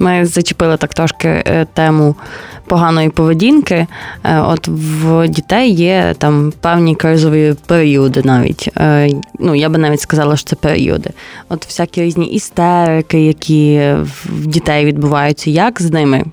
ми 0.00 0.26
зачепили 0.26 0.76
так 0.76 0.94
трошки 0.94 1.28
е, 1.28 1.66
тему 1.74 2.14
поганої 2.66 3.08
поведінки. 3.08 3.86
Е, 4.24 4.40
от 4.40 4.68
в 4.68 5.28
дітей 5.28 5.70
є 5.70 6.14
там 6.18 6.52
певні 6.60 6.94
кризові 6.94 7.54
періоди 7.66 8.22
навіть. 8.24 8.68
Е, 8.76 9.10
ну, 9.38 9.54
я 9.54 9.68
би 9.68 9.78
навіть 9.78 10.00
сказала, 10.00 10.36
що 10.36 10.46
це 10.50 10.56
періоди. 10.56 11.10
От 11.48 11.66
всякі 11.66 12.02
різні 12.02 12.26
істерики, 12.26 13.20
які 13.20 13.92
в 14.24 14.46
дітей 14.46 14.84
відбуваються. 14.84 15.50
Як 15.50 15.82
з 15.82 15.90
ними? 15.90 16.24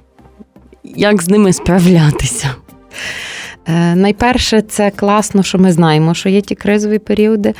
Як 0.84 1.22
з 1.22 1.30
ними 1.30 1.54
справлятися? 1.54 2.50
Е, 3.68 3.96
найперше, 3.96 4.62
це 4.62 4.92
класно, 4.92 5.44
що 5.44 5.58
ми 5.58 5.72
знаємо, 5.72 6.14
що 6.14 6.30
є 6.30 6.42
ті 6.42 6.56
кризові 6.56 7.00
періоди, 7.00 7.54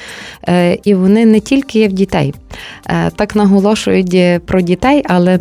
е, 0.48 0.78
і 0.84 0.94
вони 0.94 1.26
не 1.26 1.40
тільки 1.40 1.80
є 1.80 1.88
в 1.88 1.94
дітей. 1.94 2.34
Е, 2.90 3.10
так 3.16 3.36
наголошують 3.36 4.46
про 4.46 4.62
дітей, 4.62 5.04
але 5.06 5.40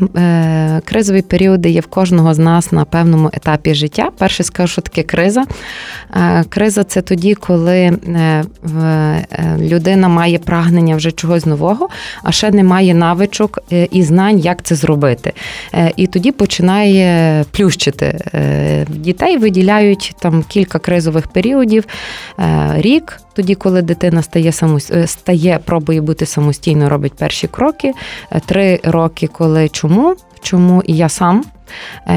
кризові 0.85 1.22
періоди 1.22 1.70
є 1.70 1.81
в 1.81 1.87
кожного 1.87 2.35
з 2.35 2.38
нас 2.38 2.72
на 2.72 2.85
певному 2.85 3.31
етапі 3.33 3.74
життя. 3.74 4.11
Перше 4.18 4.44
скажу, 4.44 4.72
що 4.72 4.83
таке 4.83 5.03
криза. 5.03 5.44
Криза 6.48 6.85
це 6.85 7.03
тоді, 7.03 7.35
коли 7.35 7.98
людина 9.59 10.09
має 10.09 10.38
прагнення 10.38 10.96
вже 10.96 11.12
чогось 11.12 11.46
нового, 11.46 11.88
а 12.22 12.33
ще 12.33 12.50
не 12.50 12.64
має 12.64 12.94
навичок 12.94 13.59
і 13.90 14.03
знань, 14.03 14.38
як 14.38 14.62
це 14.62 14.74
зробити. 14.74 15.33
І 15.96 16.07
тоді 16.07 16.33
починає 16.33 17.44
плющити. 17.50 18.18
Дітей 18.88 19.37
виділяють 19.37 20.14
там 20.20 20.42
кілька 20.55 20.79
кризових 20.79 21.27
періодів. 21.27 21.85
Е, 22.38 22.73
рік, 22.77 23.21
тоді, 23.33 23.55
коли 23.55 23.83
дитина 23.83 24.23
стає 24.23 24.53
самостійно, 24.53 25.07
стає, 25.07 25.61
пробує 25.64 26.01
бути 26.01 26.27
самостійно, 26.27 26.88
робить 26.88 27.12
перші 27.12 27.47
кроки. 27.47 27.93
Е, 28.31 28.40
три 28.47 28.81
роки, 28.85 29.27
коли 29.27 29.69
чому? 29.69 30.17
Чому 30.43 30.83
і 30.87 30.97
я 30.97 31.09
сам 31.09 31.45
Е, 31.45 31.54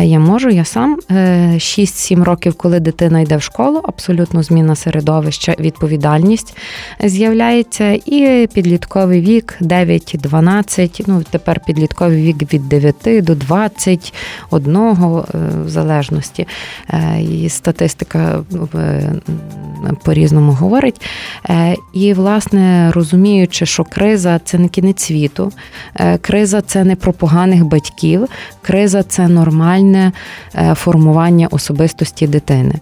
я 0.01 0.19
можу, 0.19 0.49
я 0.49 0.65
сам 0.65 0.99
6-7 1.10 2.21
е, 2.21 2.23
років, 2.23 2.53
коли 2.53 2.79
дитина 2.79 3.19
йде 3.19 3.38
в 3.38 3.41
школу, 3.41 3.81
абсолютно 3.83 4.43
зміна 4.43 4.75
середовища, 4.75 5.55
відповідальність 5.60 6.57
з'являється. 7.03 7.99
І 8.05 8.47
підлітковий 8.53 9.21
вік 9.21 9.57
9-12, 9.62 11.03
ну 11.07 11.23
тепер 11.29 11.60
підлітковий 11.67 12.23
вік 12.23 12.53
від 12.53 12.69
9 12.69 12.95
до 13.23 13.36
21, 13.36 14.77
е, 14.77 15.23
в 15.65 15.69
залежності. 15.69 16.47
І 17.19 17.49
статистика 17.49 18.43
по-різному 20.03 20.51
говорить. 20.51 21.01
І, 21.93 22.13
власне, 22.13 22.91
розуміючи, 22.91 23.65
що 23.65 23.83
криза 23.83 24.39
це 24.43 24.57
не 24.57 24.67
кінець 24.67 25.03
світу, 25.03 25.51
криза 26.21 26.62
це 26.62 26.83
не 26.83 26.95
про 26.95 27.13
поганих 27.13 27.65
батьків, 27.65 28.27
криза 28.62 29.03
це 29.03 29.27
нормальне 29.38 30.12
е, 30.56 30.73
формування 30.76 31.47
особистості 31.52 32.28
дитини. 32.28 32.76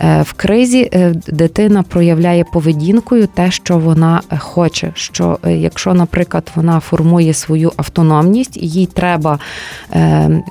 Е, 0.00 0.22
в 0.22 0.32
кризі 0.32 0.88
е, 0.92 1.14
дитина 1.28 1.82
проявляє 1.82 2.44
поведінкою 2.44 3.26
те, 3.26 3.50
що 3.50 3.78
вона 3.78 4.20
хоче. 4.38 4.92
Що 4.94 5.38
якщо, 5.44 5.94
наприклад, 5.94 6.50
вона 6.54 6.80
формує 6.80 7.34
свою 7.34 7.72
автономність, 7.76 8.56
їй 8.56 8.86
треба 8.86 9.38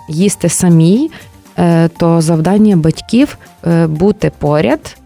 їсти 0.09 0.49
самій, 0.49 1.11
то 1.97 2.21
завдання 2.21 2.75
батьків 2.75 3.37
бути 3.87 4.31
поряд. 4.39 4.97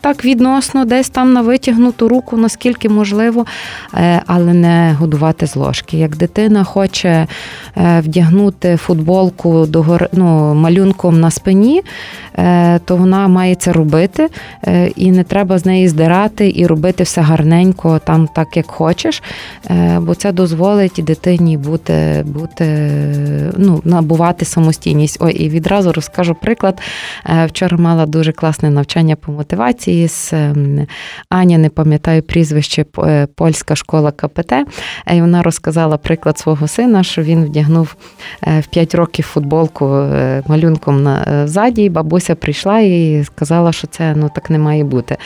Так 0.00 0.24
відносно, 0.24 0.84
десь 0.84 1.08
там 1.08 1.32
на 1.32 1.42
витягнуту 1.42 2.08
руку, 2.08 2.36
наскільки 2.36 2.88
можливо, 2.88 3.46
але 4.26 4.54
не 4.54 4.96
годувати 4.98 5.46
з 5.46 5.56
ложки. 5.56 5.98
Як 5.98 6.16
дитина 6.16 6.64
хоче 6.64 7.26
Е, 7.76 8.00
вдягнути 8.00 8.76
футболку 8.76 9.66
до 9.66 9.98
ну, 10.12 10.54
малюнком 10.54 11.20
на 11.20 11.30
спині, 11.30 11.82
е, 12.38 12.78
то 12.78 12.96
вона 12.96 13.28
має 13.28 13.54
це 13.54 13.72
робити, 13.72 14.28
е, 14.66 14.86
і 14.96 15.10
не 15.10 15.24
треба 15.24 15.58
з 15.58 15.66
неї 15.66 15.88
здирати 15.88 16.52
і 16.56 16.66
робити 16.66 17.02
все 17.02 17.20
гарненько, 17.20 18.00
там 18.04 18.28
так 18.34 18.56
як 18.56 18.66
хочеш, 18.66 19.22
бо 19.98 20.14
це 20.14 20.32
дозволить 20.32 21.00
дитині 21.02 21.56
бути, 21.56 22.24
бути 22.26 22.90
ну, 23.56 23.80
набувати 23.84 24.44
самостійність. 24.44 25.16
Ой, 25.20 25.32
і 25.32 25.48
відразу 25.48 25.89
розкажу 25.92 26.34
приклад. 26.34 26.80
Вчора 27.46 27.76
мала 27.76 28.06
дуже 28.06 28.32
класне 28.32 28.70
навчання 28.70 29.16
по 29.16 29.32
мотивації 29.32 30.08
з 30.08 30.32
ем, 30.32 30.86
Аня, 31.28 31.58
не 31.58 31.68
пам'ятаю 31.68 32.22
прізвище 32.22 32.84
польська 33.34 33.76
школа 33.76 34.10
КПТ. 34.10 34.52
І 35.14 35.20
вона 35.20 35.42
розказала 35.42 35.96
приклад 35.96 36.38
свого 36.38 36.68
сина, 36.68 37.02
що 37.02 37.22
він 37.22 37.44
вдягнув 37.44 37.96
е, 38.42 38.60
в 38.60 38.66
5 38.66 38.94
років 38.94 39.24
футболку 39.24 39.86
е, 39.86 40.42
малюнком 40.48 41.02
на 41.02 41.22
е, 41.22 41.48
ззаді, 41.48 41.90
бабуся 41.90 42.34
прийшла 42.34 42.78
і 42.80 43.24
сказала, 43.24 43.72
що 43.72 43.86
це 43.86 44.14
ну 44.16 44.30
так 44.34 44.50
не 44.50 44.58
має 44.58 44.84
бути. 44.84 45.16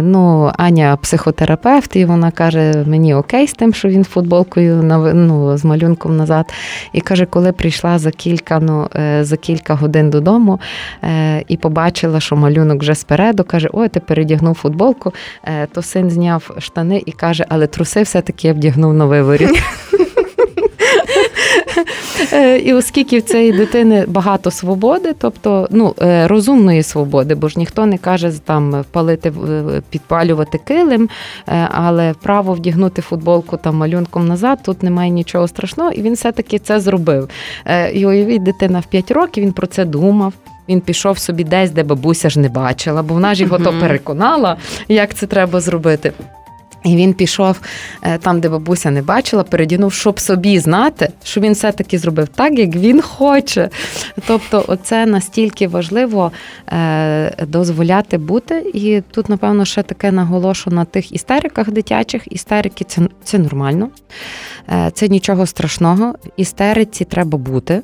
Ну, 0.00 0.52
Аня 0.56 0.96
психотерапевт, 1.02 1.96
і 1.96 2.04
вона 2.04 2.30
каже: 2.30 2.84
мені 2.86 3.14
окей 3.14 3.46
з 3.46 3.52
тим, 3.52 3.74
що 3.74 3.88
він 3.88 4.04
футболкою 4.04 4.82
ну, 5.14 5.56
з 5.56 5.64
малюнком 5.64 6.16
назад. 6.16 6.52
І 6.92 7.00
каже, 7.00 7.26
коли 7.26 7.52
прийшла 7.52 7.98
за 7.98 8.10
кілька 8.10 8.60
ну, 8.60 8.88
за 9.20 9.36
кілька 9.36 9.74
годин 9.74 9.83
додому 9.88 10.60
і 11.48 11.56
побачила, 11.56 12.20
що 12.20 12.36
малюнок 12.36 12.80
вже 12.80 12.94
спереду, 12.94 13.44
каже: 13.44 13.68
Ой, 13.72 13.88
ти 13.88 14.00
передягнув 14.00 14.54
футболку, 14.54 15.12
то 15.72 15.82
син 15.82 16.10
зняв 16.10 16.50
штани 16.58 17.02
і 17.06 17.12
каже, 17.12 17.46
але 17.48 17.66
труси 17.66 18.02
все-таки 18.02 18.48
я 18.48 18.54
вдягнув 18.54 18.94
на 18.94 19.04
виворі. 19.04 19.48
Е, 22.32 22.58
і 22.58 22.72
оскільки 22.72 23.18
в 23.18 23.22
цієї 23.22 23.52
дитини 23.52 24.04
багато 24.08 24.50
свободи, 24.50 25.14
тобто 25.18 25.68
ну, 25.70 25.94
е, 26.02 26.28
розумної 26.28 26.82
свободи, 26.82 27.34
бо 27.34 27.48
ж 27.48 27.58
ніхто 27.58 27.86
не 27.86 27.98
каже 27.98 28.32
там 28.44 28.84
палити, 28.90 29.32
підпалювати 29.90 30.58
килим, 30.58 31.08
е, 31.48 31.68
але 31.70 32.14
право 32.22 32.52
вдягнути 32.52 33.02
футболку 33.02 33.56
там 33.56 33.76
малюнком 33.76 34.28
назад, 34.28 34.58
тут 34.64 34.82
немає 34.82 35.10
нічого 35.10 35.48
страшного, 35.48 35.90
і 35.90 36.02
він 36.02 36.14
все-таки 36.14 36.58
це 36.58 36.80
зробив. 36.80 37.28
І 37.92 38.06
уявіть, 38.06 38.42
дитина 38.42 38.80
в 38.80 38.86
5 38.86 39.10
років 39.10 39.44
він 39.44 39.52
про 39.52 39.66
це 39.66 39.84
думав. 39.84 40.32
Він 40.68 40.80
пішов 40.80 41.18
собі 41.18 41.44
десь, 41.44 41.70
де 41.70 41.82
бабуся 41.82 42.30
ж 42.30 42.40
не 42.40 42.48
бачила, 42.48 43.02
бо 43.02 43.14
вона 43.14 43.34
ж 43.34 43.42
його 43.42 43.58
то 43.58 43.72
переконала, 43.80 44.56
як 44.88 45.14
це 45.14 45.26
треба 45.26 45.60
зробити. 45.60 46.12
І 46.84 46.96
він 46.96 47.14
пішов 47.14 47.60
е, 48.02 48.18
там, 48.18 48.40
де 48.40 48.48
бабуся 48.48 48.90
не 48.90 49.02
бачила, 49.02 49.42
передінув, 49.42 49.92
щоб 49.92 50.20
собі 50.20 50.58
знати, 50.58 51.08
що 51.24 51.40
він 51.40 51.52
все-таки 51.52 51.98
зробив 51.98 52.28
так, 52.28 52.58
як 52.58 52.76
він 52.76 53.02
хоче. 53.02 53.68
Тобто, 54.26 54.64
оце 54.68 55.06
настільки 55.06 55.68
важливо 55.68 56.32
е, 56.68 57.44
дозволяти 57.46 58.18
бути. 58.18 58.70
І 58.74 59.02
тут, 59.10 59.28
напевно, 59.28 59.64
ще 59.64 59.82
таке 59.82 60.12
наголошу 60.12 60.70
на 60.70 60.84
тих 60.84 61.12
істериках 61.12 61.70
дитячих. 61.70 62.32
Істерики 62.32 62.84
це, 62.84 63.02
це 63.24 63.38
нормально, 63.38 63.88
е, 64.68 64.90
це 64.94 65.08
нічого 65.08 65.46
страшного. 65.46 66.14
Істериці 66.36 67.04
треба 67.04 67.38
бути. 67.38 67.82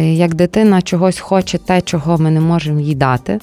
Як 0.00 0.34
дитина 0.34 0.82
чогось 0.82 1.18
хоче, 1.18 1.58
те, 1.58 1.80
чого 1.80 2.18
ми 2.18 2.30
не 2.30 2.40
можемо 2.40 2.80
їй 2.80 2.94
дати. 2.94 3.40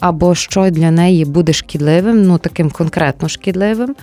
Або 0.00 0.34
що 0.34 0.70
для 0.70 0.90
неї 0.90 1.24
буде 1.24 1.52
шкідливим, 1.52 2.22
ну 2.22 2.38
таким 2.38 2.70
конкретно 2.70 3.28
шкідливим, 3.28 3.96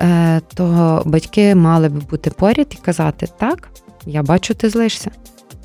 е, 0.00 0.40
то 0.54 1.02
батьки 1.04 1.54
мали 1.54 1.88
би 1.88 2.00
бути 2.10 2.30
поряд 2.30 2.66
і 2.70 2.84
казати: 2.84 3.28
так, 3.38 3.68
я 4.06 4.22
бачу, 4.22 4.54
ти 4.54 4.70
злишся. 4.70 5.10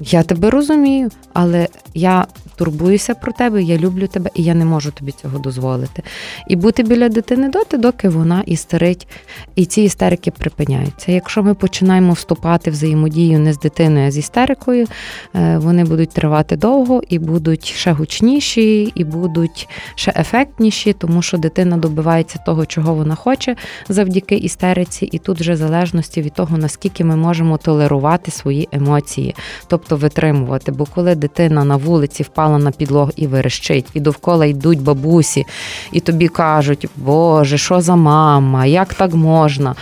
Я 0.05 0.23
тебе 0.23 0.49
розумію, 0.49 1.09
але 1.33 1.67
я 1.93 2.25
турбуюся 2.55 3.15
про 3.15 3.31
тебе, 3.31 3.63
я 3.63 3.77
люблю 3.77 4.07
тебе, 4.07 4.29
і 4.35 4.43
я 4.43 4.53
не 4.53 4.65
можу 4.65 4.91
тобі 4.91 5.11
цього 5.11 5.39
дозволити. 5.39 6.03
І 6.47 6.55
бути 6.55 6.83
біля 6.83 7.09
дитини 7.09 7.49
доти, 7.49 7.77
доки 7.77 8.09
вона 8.09 8.43
істерить, 8.45 9.07
і 9.55 9.65
ці 9.65 9.81
істерики 9.81 10.31
припиняються. 10.31 11.11
Якщо 11.11 11.43
ми 11.43 11.53
починаємо 11.53 12.13
вступати 12.13 12.69
в 12.69 12.73
взаємодію 12.73 13.39
не 13.39 13.53
з 13.53 13.59
дитиною, 13.59 14.07
а 14.07 14.11
з 14.11 14.17
істерикою, 14.17 14.87
е, 15.35 15.57
вони 15.57 15.83
будуть 15.83 16.09
тривати 16.09 16.55
довго 16.55 17.01
і 17.09 17.19
будуть 17.19 17.65
ще 17.65 17.91
гучніші, 17.91 18.91
і 18.95 19.03
будуть 19.03 19.69
ще 19.95 20.13
ефектніші, 20.15 20.93
тому 20.93 21.21
що 21.21 21.37
дитина 21.37 21.77
добивається 21.77 22.39
того, 22.45 22.65
чого 22.65 22.93
вона 22.93 23.15
хоче 23.15 23.55
завдяки 23.89 24.35
істериці, 24.35 25.05
і 25.05 25.17
тут 25.17 25.39
вже 25.39 25.55
залежності 25.55 26.21
від 26.21 26.33
того, 26.33 26.57
наскільки 26.57 27.03
ми 27.03 27.15
можемо 27.15 27.57
толерувати 27.57 28.31
свої 28.31 28.69
емоції, 28.71 29.35
тобто 29.67 29.92
витримувати. 29.95 30.71
Бо 30.71 30.85
коли 30.85 31.15
дитина 31.15 31.63
на 31.63 31.75
вулиці 31.75 32.23
впала 32.23 32.43
впала 32.43 32.57
на 32.57 32.71
підлогу 32.71 33.11
і 33.15 33.27
верещить, 33.27 33.85
і 33.93 33.99
довкола 33.99 34.45
йдуть 34.45 34.81
бабусі, 34.81 35.45
і 35.91 35.99
тобі 35.99 36.27
кажуть, 36.27 36.87
Боже, 36.95 37.57
що 37.57 37.81
за 37.81 37.95
мама, 37.95 38.65
як 38.65 38.93
так 38.93 39.13
можна? 39.13 39.75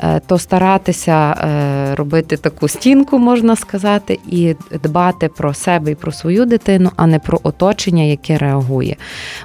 Е, 0.00 0.20
то 0.26 0.38
старатися 0.38 1.30
е, 1.30 1.94
робити 1.94 2.36
таку 2.36 2.68
стінку, 2.68 3.18
можна 3.18 3.56
сказати, 3.56 4.18
і 4.26 4.56
дбати 4.82 5.28
про 5.28 5.54
себе 5.54 5.90
і 5.90 5.94
про 5.94 6.12
свою 6.12 6.44
дитину, 6.46 6.90
а 6.96 7.06
не 7.06 7.18
про 7.18 7.40
оточення, 7.42 8.02
яке 8.02 8.38
реагує. 8.38 8.96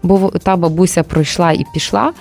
Бо 0.03 0.31
та 0.43 0.55
бабуся 0.55 1.03
пройшла 1.03 1.51
і 1.51 1.63
пішла. 1.73 2.13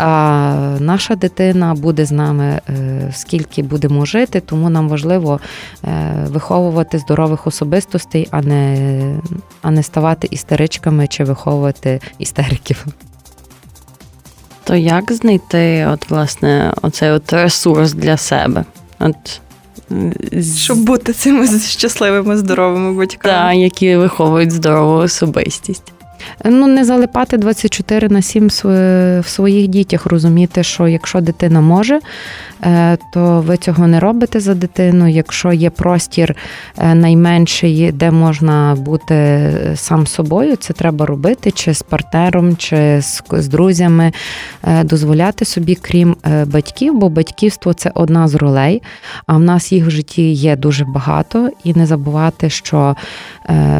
А 0.00 0.76
наша 0.80 1.16
дитина 1.16 1.74
буде 1.74 2.04
з 2.04 2.12
нами 2.12 2.60
е, 2.68 3.12
скільки 3.14 3.62
будемо 3.62 4.06
жити, 4.06 4.40
тому 4.40 4.70
нам 4.70 4.88
важливо 4.88 5.40
е, 5.84 6.14
виховувати 6.26 6.98
здорових 6.98 7.46
особистостей, 7.46 8.28
а 8.30 8.42
не 8.42 9.20
а 9.62 9.70
не 9.70 9.82
ставати 9.82 10.28
істеричками 10.30 11.06
чи 11.06 11.24
виховувати 11.24 12.00
істериків. 12.18 12.86
То 14.64 14.74
як 14.76 15.12
знайти 15.12 15.86
от, 15.86 16.10
власне, 16.10 16.72
оцей 16.82 17.10
от 17.10 17.32
ресурс 17.32 17.92
для 17.92 18.16
себе? 18.16 18.64
От 18.98 19.40
щоб 20.56 20.78
бути 20.78 21.12
цими 21.12 21.58
щасливими, 21.58 22.36
здоровими 22.36 22.92
батьками. 22.92 23.34
Так, 23.34 23.56
які 23.56 23.96
виховують 23.96 24.50
здорову 24.50 24.94
особистість. 24.94 25.92
Ну, 26.44 26.66
не 26.66 26.84
залипати 26.84 27.38
24 27.38 28.08
на 28.08 28.22
7 28.22 28.48
в 28.48 29.24
своїх 29.26 29.68
дітях, 29.68 30.06
розуміти, 30.06 30.62
що 30.62 30.88
якщо 30.88 31.20
дитина 31.20 31.60
може, 31.60 32.00
е, 32.64 32.98
то 33.12 33.40
ви 33.40 33.56
цього 33.56 33.86
не 33.86 34.00
робите 34.00 34.40
за 34.40 34.54
дитину. 34.54 35.08
Якщо 35.08 35.52
є 35.52 35.70
простір 35.70 36.36
е, 36.78 36.94
найменший, 36.94 37.92
де 37.92 38.10
можна 38.10 38.76
бути 38.78 39.14
е, 39.14 39.72
сам 39.76 40.06
собою, 40.06 40.56
це 40.56 40.72
треба 40.72 41.06
робити, 41.06 41.50
чи 41.50 41.74
з 41.74 41.82
партнером, 41.82 42.56
чи 42.56 43.00
з 43.32 43.48
друзями, 43.48 44.12
дозволяти 44.82 45.44
собі, 45.44 45.74
крім 45.74 46.16
батьків, 46.46 46.94
бо 46.94 47.08
батьківство 47.08 47.74
це 47.74 47.90
одна 47.94 48.28
з 48.28 48.34
ролей, 48.34 48.82
а 49.26 49.36
в 49.36 49.40
нас 49.40 49.72
їх 49.72 49.86
в 49.86 49.90
житті 49.90 50.32
є 50.32 50.56
дуже 50.56 50.84
багато, 50.84 51.50
і 51.64 51.74
не 51.74 51.86
забувати, 51.86 52.50
що 52.50 52.96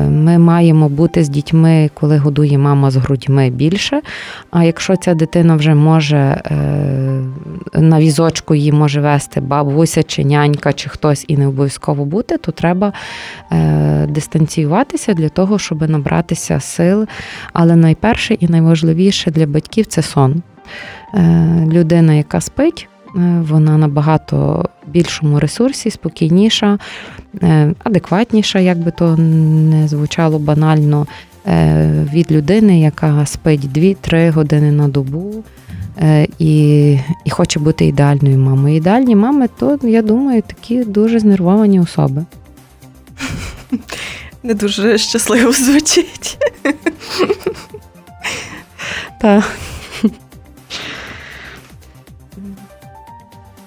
ми 0.08 0.38
маємо 0.38 0.88
бути 0.88 1.24
з 1.24 1.28
дітьми, 1.28 1.90
коли 1.94 2.18
годує 2.28 2.58
мама 2.58 2.90
з 2.90 2.96
грудьми 2.96 3.50
більше. 3.50 4.00
А 4.50 4.64
якщо 4.64 4.96
ця 4.96 5.14
дитина 5.14 5.56
вже 5.56 5.74
може 5.74 6.16
е, 6.16 6.52
на 7.74 8.00
візочку 8.00 8.54
її 8.54 8.72
може 8.72 9.00
вести 9.00 9.40
бабуся 9.40 10.02
чи 10.02 10.24
нянька, 10.24 10.72
чи 10.72 10.88
хтось 10.88 11.24
і 11.28 11.36
не 11.36 11.46
обов'язково 11.46 12.04
бути, 12.04 12.38
то 12.38 12.52
треба 12.52 12.92
е, 13.52 14.06
дистанціюватися 14.06 15.14
для 15.14 15.28
того, 15.28 15.58
щоб 15.58 15.90
набратися 15.90 16.60
сил. 16.60 17.06
Але 17.52 17.76
найперше 17.76 18.34
і 18.34 18.48
найважливіше 18.48 19.30
для 19.30 19.46
батьків 19.46 19.86
це 19.86 20.02
сон. 20.02 20.42
Е, 21.14 21.66
людина, 21.72 22.14
яка 22.14 22.40
спить. 22.40 22.88
Вона 23.40 23.78
набагато 23.78 24.64
більшому 24.86 25.40
ресурсі, 25.40 25.90
спокійніша, 25.90 26.78
адекватніша, 27.84 28.58
як 28.58 28.78
би 28.78 28.90
то 28.90 29.16
не 29.16 29.88
звучало 29.88 30.38
банально, 30.38 31.06
від 32.12 32.32
людини, 32.32 32.80
яка 32.80 33.26
спить 33.26 33.64
2-3 33.64 34.30
години 34.30 34.72
на 34.72 34.88
добу 34.88 35.44
е, 36.02 36.26
і 36.38 36.92
і 37.24 37.30
хоче 37.30 37.60
бути 37.60 37.86
ідеальною 37.86 38.38
мамою. 38.38 38.76
Ідеальні 38.76 39.16
мами, 39.16 39.48
то, 39.58 39.78
я 39.82 40.02
думаю, 40.02 40.42
такі 40.42 40.84
дуже 40.84 41.18
знервовані 41.18 41.80
особи. 41.80 42.24
Не 44.42 44.54
дуже 44.54 44.98
щасливо 44.98 45.52
звучить. 45.52 46.38
Так. 49.20 49.44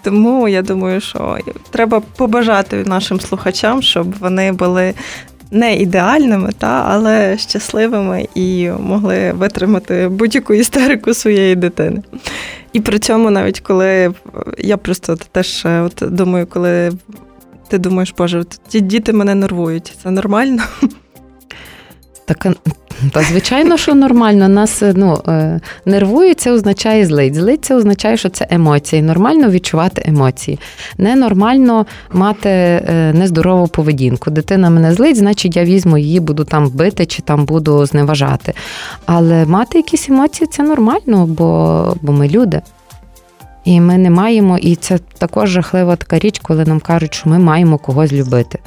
Тому 0.03 0.47
я 0.47 0.61
думаю, 0.61 1.01
що 1.01 1.37
треба 1.69 1.99
побажати 1.99 2.83
нашим 2.83 3.19
слухачам, 3.19 3.81
щоб 3.81 4.19
вони 4.19 4.51
були 4.51 4.93
не 5.51 5.75
ідеальними, 5.75 6.49
та, 6.57 6.85
але 6.87 7.37
щасливими 7.37 8.27
і 8.35 8.69
могли 8.79 9.31
витримати 9.31 10.07
будь-яку 10.07 10.53
істерику 10.53 11.13
своєї 11.13 11.55
дитини. 11.55 12.01
І 12.73 12.79
при 12.79 12.99
цьому, 12.99 13.29
навіть 13.29 13.59
коли 13.59 14.13
я 14.57 14.77
просто 14.77 15.15
теж 15.31 15.65
е, 15.65 15.81
от 15.81 16.03
думаю, 16.13 16.47
коли 16.47 16.91
ти 17.67 17.77
думаєш, 17.77 18.13
боже, 18.17 18.43
ті 18.67 18.81
діти 18.81 19.13
мене 19.13 19.35
нервують, 19.35 19.97
це 20.03 20.11
нормально? 20.11 20.63
Так 22.25 22.47
та 23.11 23.21
звичайно, 23.21 23.77
що 23.77 23.95
нормально. 23.95 24.47
Нас 24.47 24.83
е, 24.83 24.93
ну, 24.95 25.21
е, 25.27 25.59
нервує, 25.85 26.33
це 26.33 26.51
означає 26.51 27.05
злить. 27.05 27.35
Злить 27.35 27.65
це 27.65 27.75
означає, 27.75 28.17
що 28.17 28.29
це 28.29 28.47
емоції. 28.49 29.01
Нормально 29.01 29.49
відчувати 29.49 30.01
емоції. 30.05 30.59
Ненормально 30.97 31.85
мати 32.13 32.49
е, 32.49 33.11
нездорову 33.13 33.67
поведінку. 33.67 34.31
Дитина 34.31 34.69
мене 34.69 34.93
злить, 34.93 35.17
значить 35.17 35.55
я 35.55 35.63
візьму 35.63 35.97
її, 35.97 36.19
буду 36.19 36.43
там 36.43 36.69
бити 36.69 37.05
чи 37.05 37.21
там 37.21 37.45
буду 37.45 37.85
зневажати. 37.85 38.53
Але 39.05 39.45
мати 39.45 39.77
якісь 39.77 40.09
емоції 40.09 40.47
це 40.51 40.63
нормально, 40.63 41.25
бо, 41.27 41.93
бо 42.01 42.13
ми 42.13 42.27
люди. 42.27 42.61
І 43.65 43.81
ми 43.81 43.97
не 43.97 44.09
маємо, 44.09 44.57
і 44.57 44.75
це 44.75 44.97
також 44.97 45.49
жахлива 45.49 45.95
така 45.95 46.19
річ, 46.19 46.39
коли 46.41 46.65
нам 46.65 46.79
кажуть, 46.79 47.13
що 47.13 47.29
ми 47.29 47.39
маємо 47.39 47.77
когось 47.77 48.11
любити. 48.11 48.59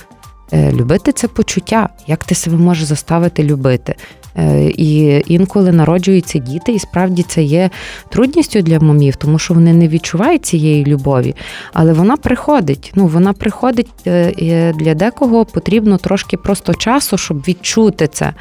Любити 0.53 1.13
це 1.13 1.29
почуття, 1.29 1.89
як 2.07 2.25
ти 2.25 2.35
себе 2.35 2.57
можеш 2.57 2.85
заставити 2.85 3.43
любити. 3.43 3.95
Е, 4.39 4.73
і 4.77 5.23
інколи 5.27 5.73
народжуються 5.73 6.39
діти, 6.39 6.73
і 6.73 6.79
справді 6.79 7.23
це 7.23 7.43
є 7.43 7.71
трудністю 8.09 8.63
для 8.63 8.81
мамів, 8.81 9.17
тому 9.17 9.39
що 9.39 9.55
вони 9.55 9.73
не 9.73 9.89
відчувають 9.89 10.47
цієї 10.47 10.85
любові, 10.85 11.35
але 11.73 11.93
вона 11.93 12.17
приходить. 12.17 12.93
Ну 12.95 13.07
вона 13.07 13.33
приходить 13.33 13.91
е, 14.07 14.73
для 14.79 14.95
декого 14.95 15.45
потрібно 15.45 15.97
трошки 15.97 16.37
просто 16.37 16.75
часу, 16.75 17.19
щоб 17.19 17.39
відчути 17.49 18.07
це. 18.07 18.33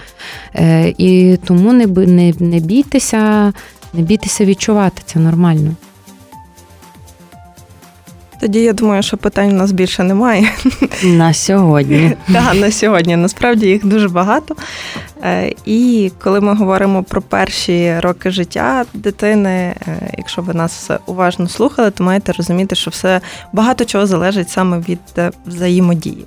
Е, 0.56 0.94
і 0.98 1.38
тому 1.46 1.74
не 1.74 1.88
не, 1.88 2.34
не 2.39 2.60
бійтеся, 2.60 3.54
не 3.94 4.02
бійтеся 4.02 4.46
відчувати 4.46 5.02
це 5.06 5.20
нормально. 5.20 5.76
Тоді 8.39 8.61
я 8.61 8.73
думаю, 8.73 9.03
що 9.03 9.17
питань 9.17 9.51
у 9.51 9.55
нас 9.55 9.71
більше 9.71 10.03
немає. 10.03 10.51
На 11.03 11.34
сьогодні. 11.34 12.15
Так, 12.34 12.55
на 12.55 12.71
сьогодні. 12.71 13.15
Насправді 13.15 13.67
їх 13.67 13.86
дуже 13.86 14.09
багато. 14.09 14.55
Е, 15.23 15.53
і 15.65 16.11
коли 16.23 16.41
ми 16.41 16.55
говоримо 16.55 17.03
про 17.03 17.21
перші 17.21 17.99
роки 17.99 18.31
життя 18.31 18.86
дитини, 18.93 19.49
е, 19.49 19.75
якщо 20.17 20.41
ви 20.41 20.53
нас 20.53 20.89
уважно 21.05 21.49
слухали, 21.49 21.91
то 21.91 22.03
маєте 22.03 22.31
розуміти, 22.31 22.75
що 22.75 22.91
все 22.91 23.21
багато 23.53 23.86
чого 23.86 24.07
залежить 24.07 24.49
саме 24.49 24.79
від 24.79 24.99
е, 25.17 25.31
взаємодії. 25.45 26.25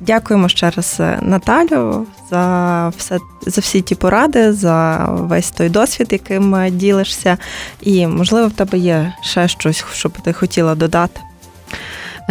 Дякуємо 0.00 0.48
ще 0.48 0.70
раз 0.70 1.00
Наталю 1.20 2.06
за 2.30 2.88
все 2.96 3.18
за 3.46 3.60
всі 3.60 3.80
ті 3.80 3.94
поради, 3.94 4.52
за 4.52 5.06
весь 5.10 5.50
той 5.50 5.68
досвід, 5.68 6.08
яким 6.10 6.56
ділишся. 6.70 7.38
І 7.82 8.06
можливо 8.06 8.48
в 8.48 8.52
тебе 8.52 8.78
є 8.78 9.12
ще 9.22 9.48
щось, 9.48 9.84
що 9.92 10.08
б 10.08 10.12
ти 10.22 10.32
хотіла 10.32 10.74
додати. 10.74 11.20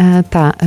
Е, 0.00 0.24
та 0.28 0.54
е, 0.62 0.66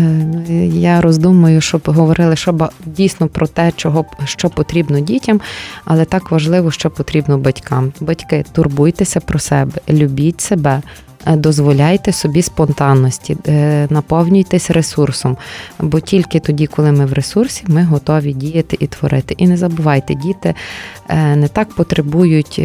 я 0.67 1.01
роздумую, 1.01 1.61
щоб 1.61 1.81
говорили, 1.85 2.35
щоб 2.35 2.69
дійсно 2.85 3.27
про 3.27 3.47
те, 3.47 3.71
чого 3.71 4.05
що 4.25 4.49
потрібно 4.49 4.99
дітям, 4.99 5.41
але 5.85 6.05
так 6.05 6.31
важливо, 6.31 6.71
що 6.71 6.89
потрібно 6.89 7.37
батькам. 7.37 7.93
Батьки, 7.99 8.45
турбуйтеся 8.51 9.19
про 9.19 9.39
себе, 9.39 9.81
любіть 9.89 10.41
себе. 10.41 10.81
Е, 11.25 11.35
дозволяйте 11.35 12.11
собі 12.11 12.41
спонтанності, 12.41 13.37
е, 13.47 13.87
наповнюйтесь 13.89 14.71
ресурсом. 14.71 15.37
Бо 15.79 15.99
тільки 15.99 16.39
тоді, 16.39 16.67
коли 16.67 16.91
ми 16.91 17.05
в 17.05 17.13
ресурсі, 17.13 17.63
ми 17.67 17.83
готові 17.83 18.33
діяти 18.33 18.77
і 18.79 18.87
творити. 18.87 19.35
І 19.37 19.47
не 19.47 19.57
забувайте, 19.57 20.15
діти 20.15 20.53
е, 21.09 21.35
не 21.35 21.47
так 21.47 21.75
потребують 21.75 22.61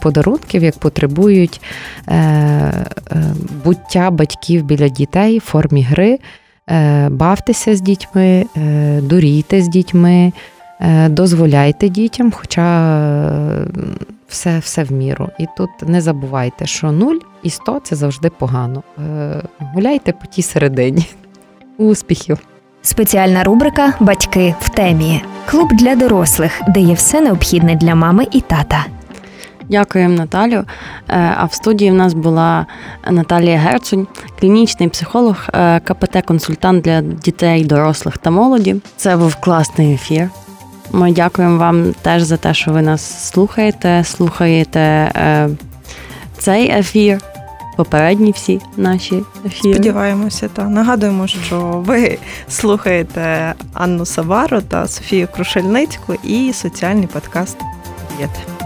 подарунків, 0.00 0.62
як 0.62 0.78
потребують 0.78 1.60
буття 3.64 4.10
батьків 4.10 4.64
біля 4.64 4.88
дітей 4.88 5.38
в 5.38 5.40
формі 5.40 5.82
гри. 5.82 6.18
Бавтеся 7.10 7.76
з 7.76 7.80
дітьми, 7.80 8.46
дурійте 9.02 9.62
з 9.62 9.68
дітьми, 9.68 10.32
дозволяйте 11.08 11.88
дітям, 11.88 12.32
хоча 12.32 13.68
все 14.28 14.58
все 14.58 14.84
в 14.84 14.92
міру. 14.92 15.28
І 15.38 15.46
тут 15.56 15.70
не 15.82 16.00
забувайте, 16.00 16.66
що 16.66 16.92
0 16.92 17.14
і 17.42 17.50
100– 17.50 17.80
це 17.82 17.96
завжди 17.96 18.30
погано. 18.30 18.82
Е, 18.98 19.42
гуляйте 19.58 20.12
по 20.12 20.26
тій 20.26 20.42
середині. 20.42 21.06
Успіхів! 21.78 22.38
Спеціальна 22.82 23.44
рубрика 23.44 23.94
Батьки 24.00 24.54
в 24.60 24.68
темі. 24.68 25.22
Клуб 25.50 25.68
для 25.72 25.96
дорослих, 25.96 26.60
де 26.68 26.80
є 26.80 26.94
все 26.94 27.20
необхідне 27.20 27.74
для 27.74 27.94
мами 27.94 28.26
і 28.32 28.40
тата. 28.40 28.86
Дякуємо, 29.68 30.14
Наталю. 30.14 30.64
Е, 31.08 31.34
а 31.36 31.44
в 31.44 31.54
студії 31.54 31.90
в 31.90 31.94
нас 31.94 32.14
була 32.14 32.66
Наталія 33.10 33.58
Герцунь, 33.58 34.06
клінічний 34.40 34.88
психолог, 34.88 35.36
е, 35.54 35.80
КПТ-консультант 35.80 36.80
для 36.80 37.00
дітей, 37.02 37.64
дорослих 37.64 38.18
та 38.18 38.30
молоді. 38.30 38.76
Це 38.96 39.16
був 39.16 39.36
класний 39.36 39.94
ефір. 39.94 40.30
Ми 40.92 41.12
дякуємо 41.12 41.58
вам 41.58 41.94
теж 42.02 42.22
за 42.22 42.36
те, 42.36 42.54
що 42.54 42.72
ви 42.72 42.82
нас 42.82 43.28
слухаєте, 43.28 44.04
слухаєте 44.04 44.80
е, 44.80 45.48
цей 46.38 46.70
ефір, 46.70 47.18
попередні 47.76 48.30
всі 48.30 48.60
наші 48.76 49.22
ефіри. 49.46 49.74
Сподіваємося, 49.74 50.48
та 50.48 50.68
нагадуємо, 50.68 51.26
що 51.26 51.60
ви 51.60 52.18
слухаєте 52.48 53.54
Анну 53.74 54.06
Савару 54.06 54.60
та 54.60 54.88
Софію 54.88 55.28
Крушельницьку 55.34 56.14
і 56.24 56.52
соціальний 56.52 57.06
подкаст 57.06 57.56
«Дієти». 58.16 58.57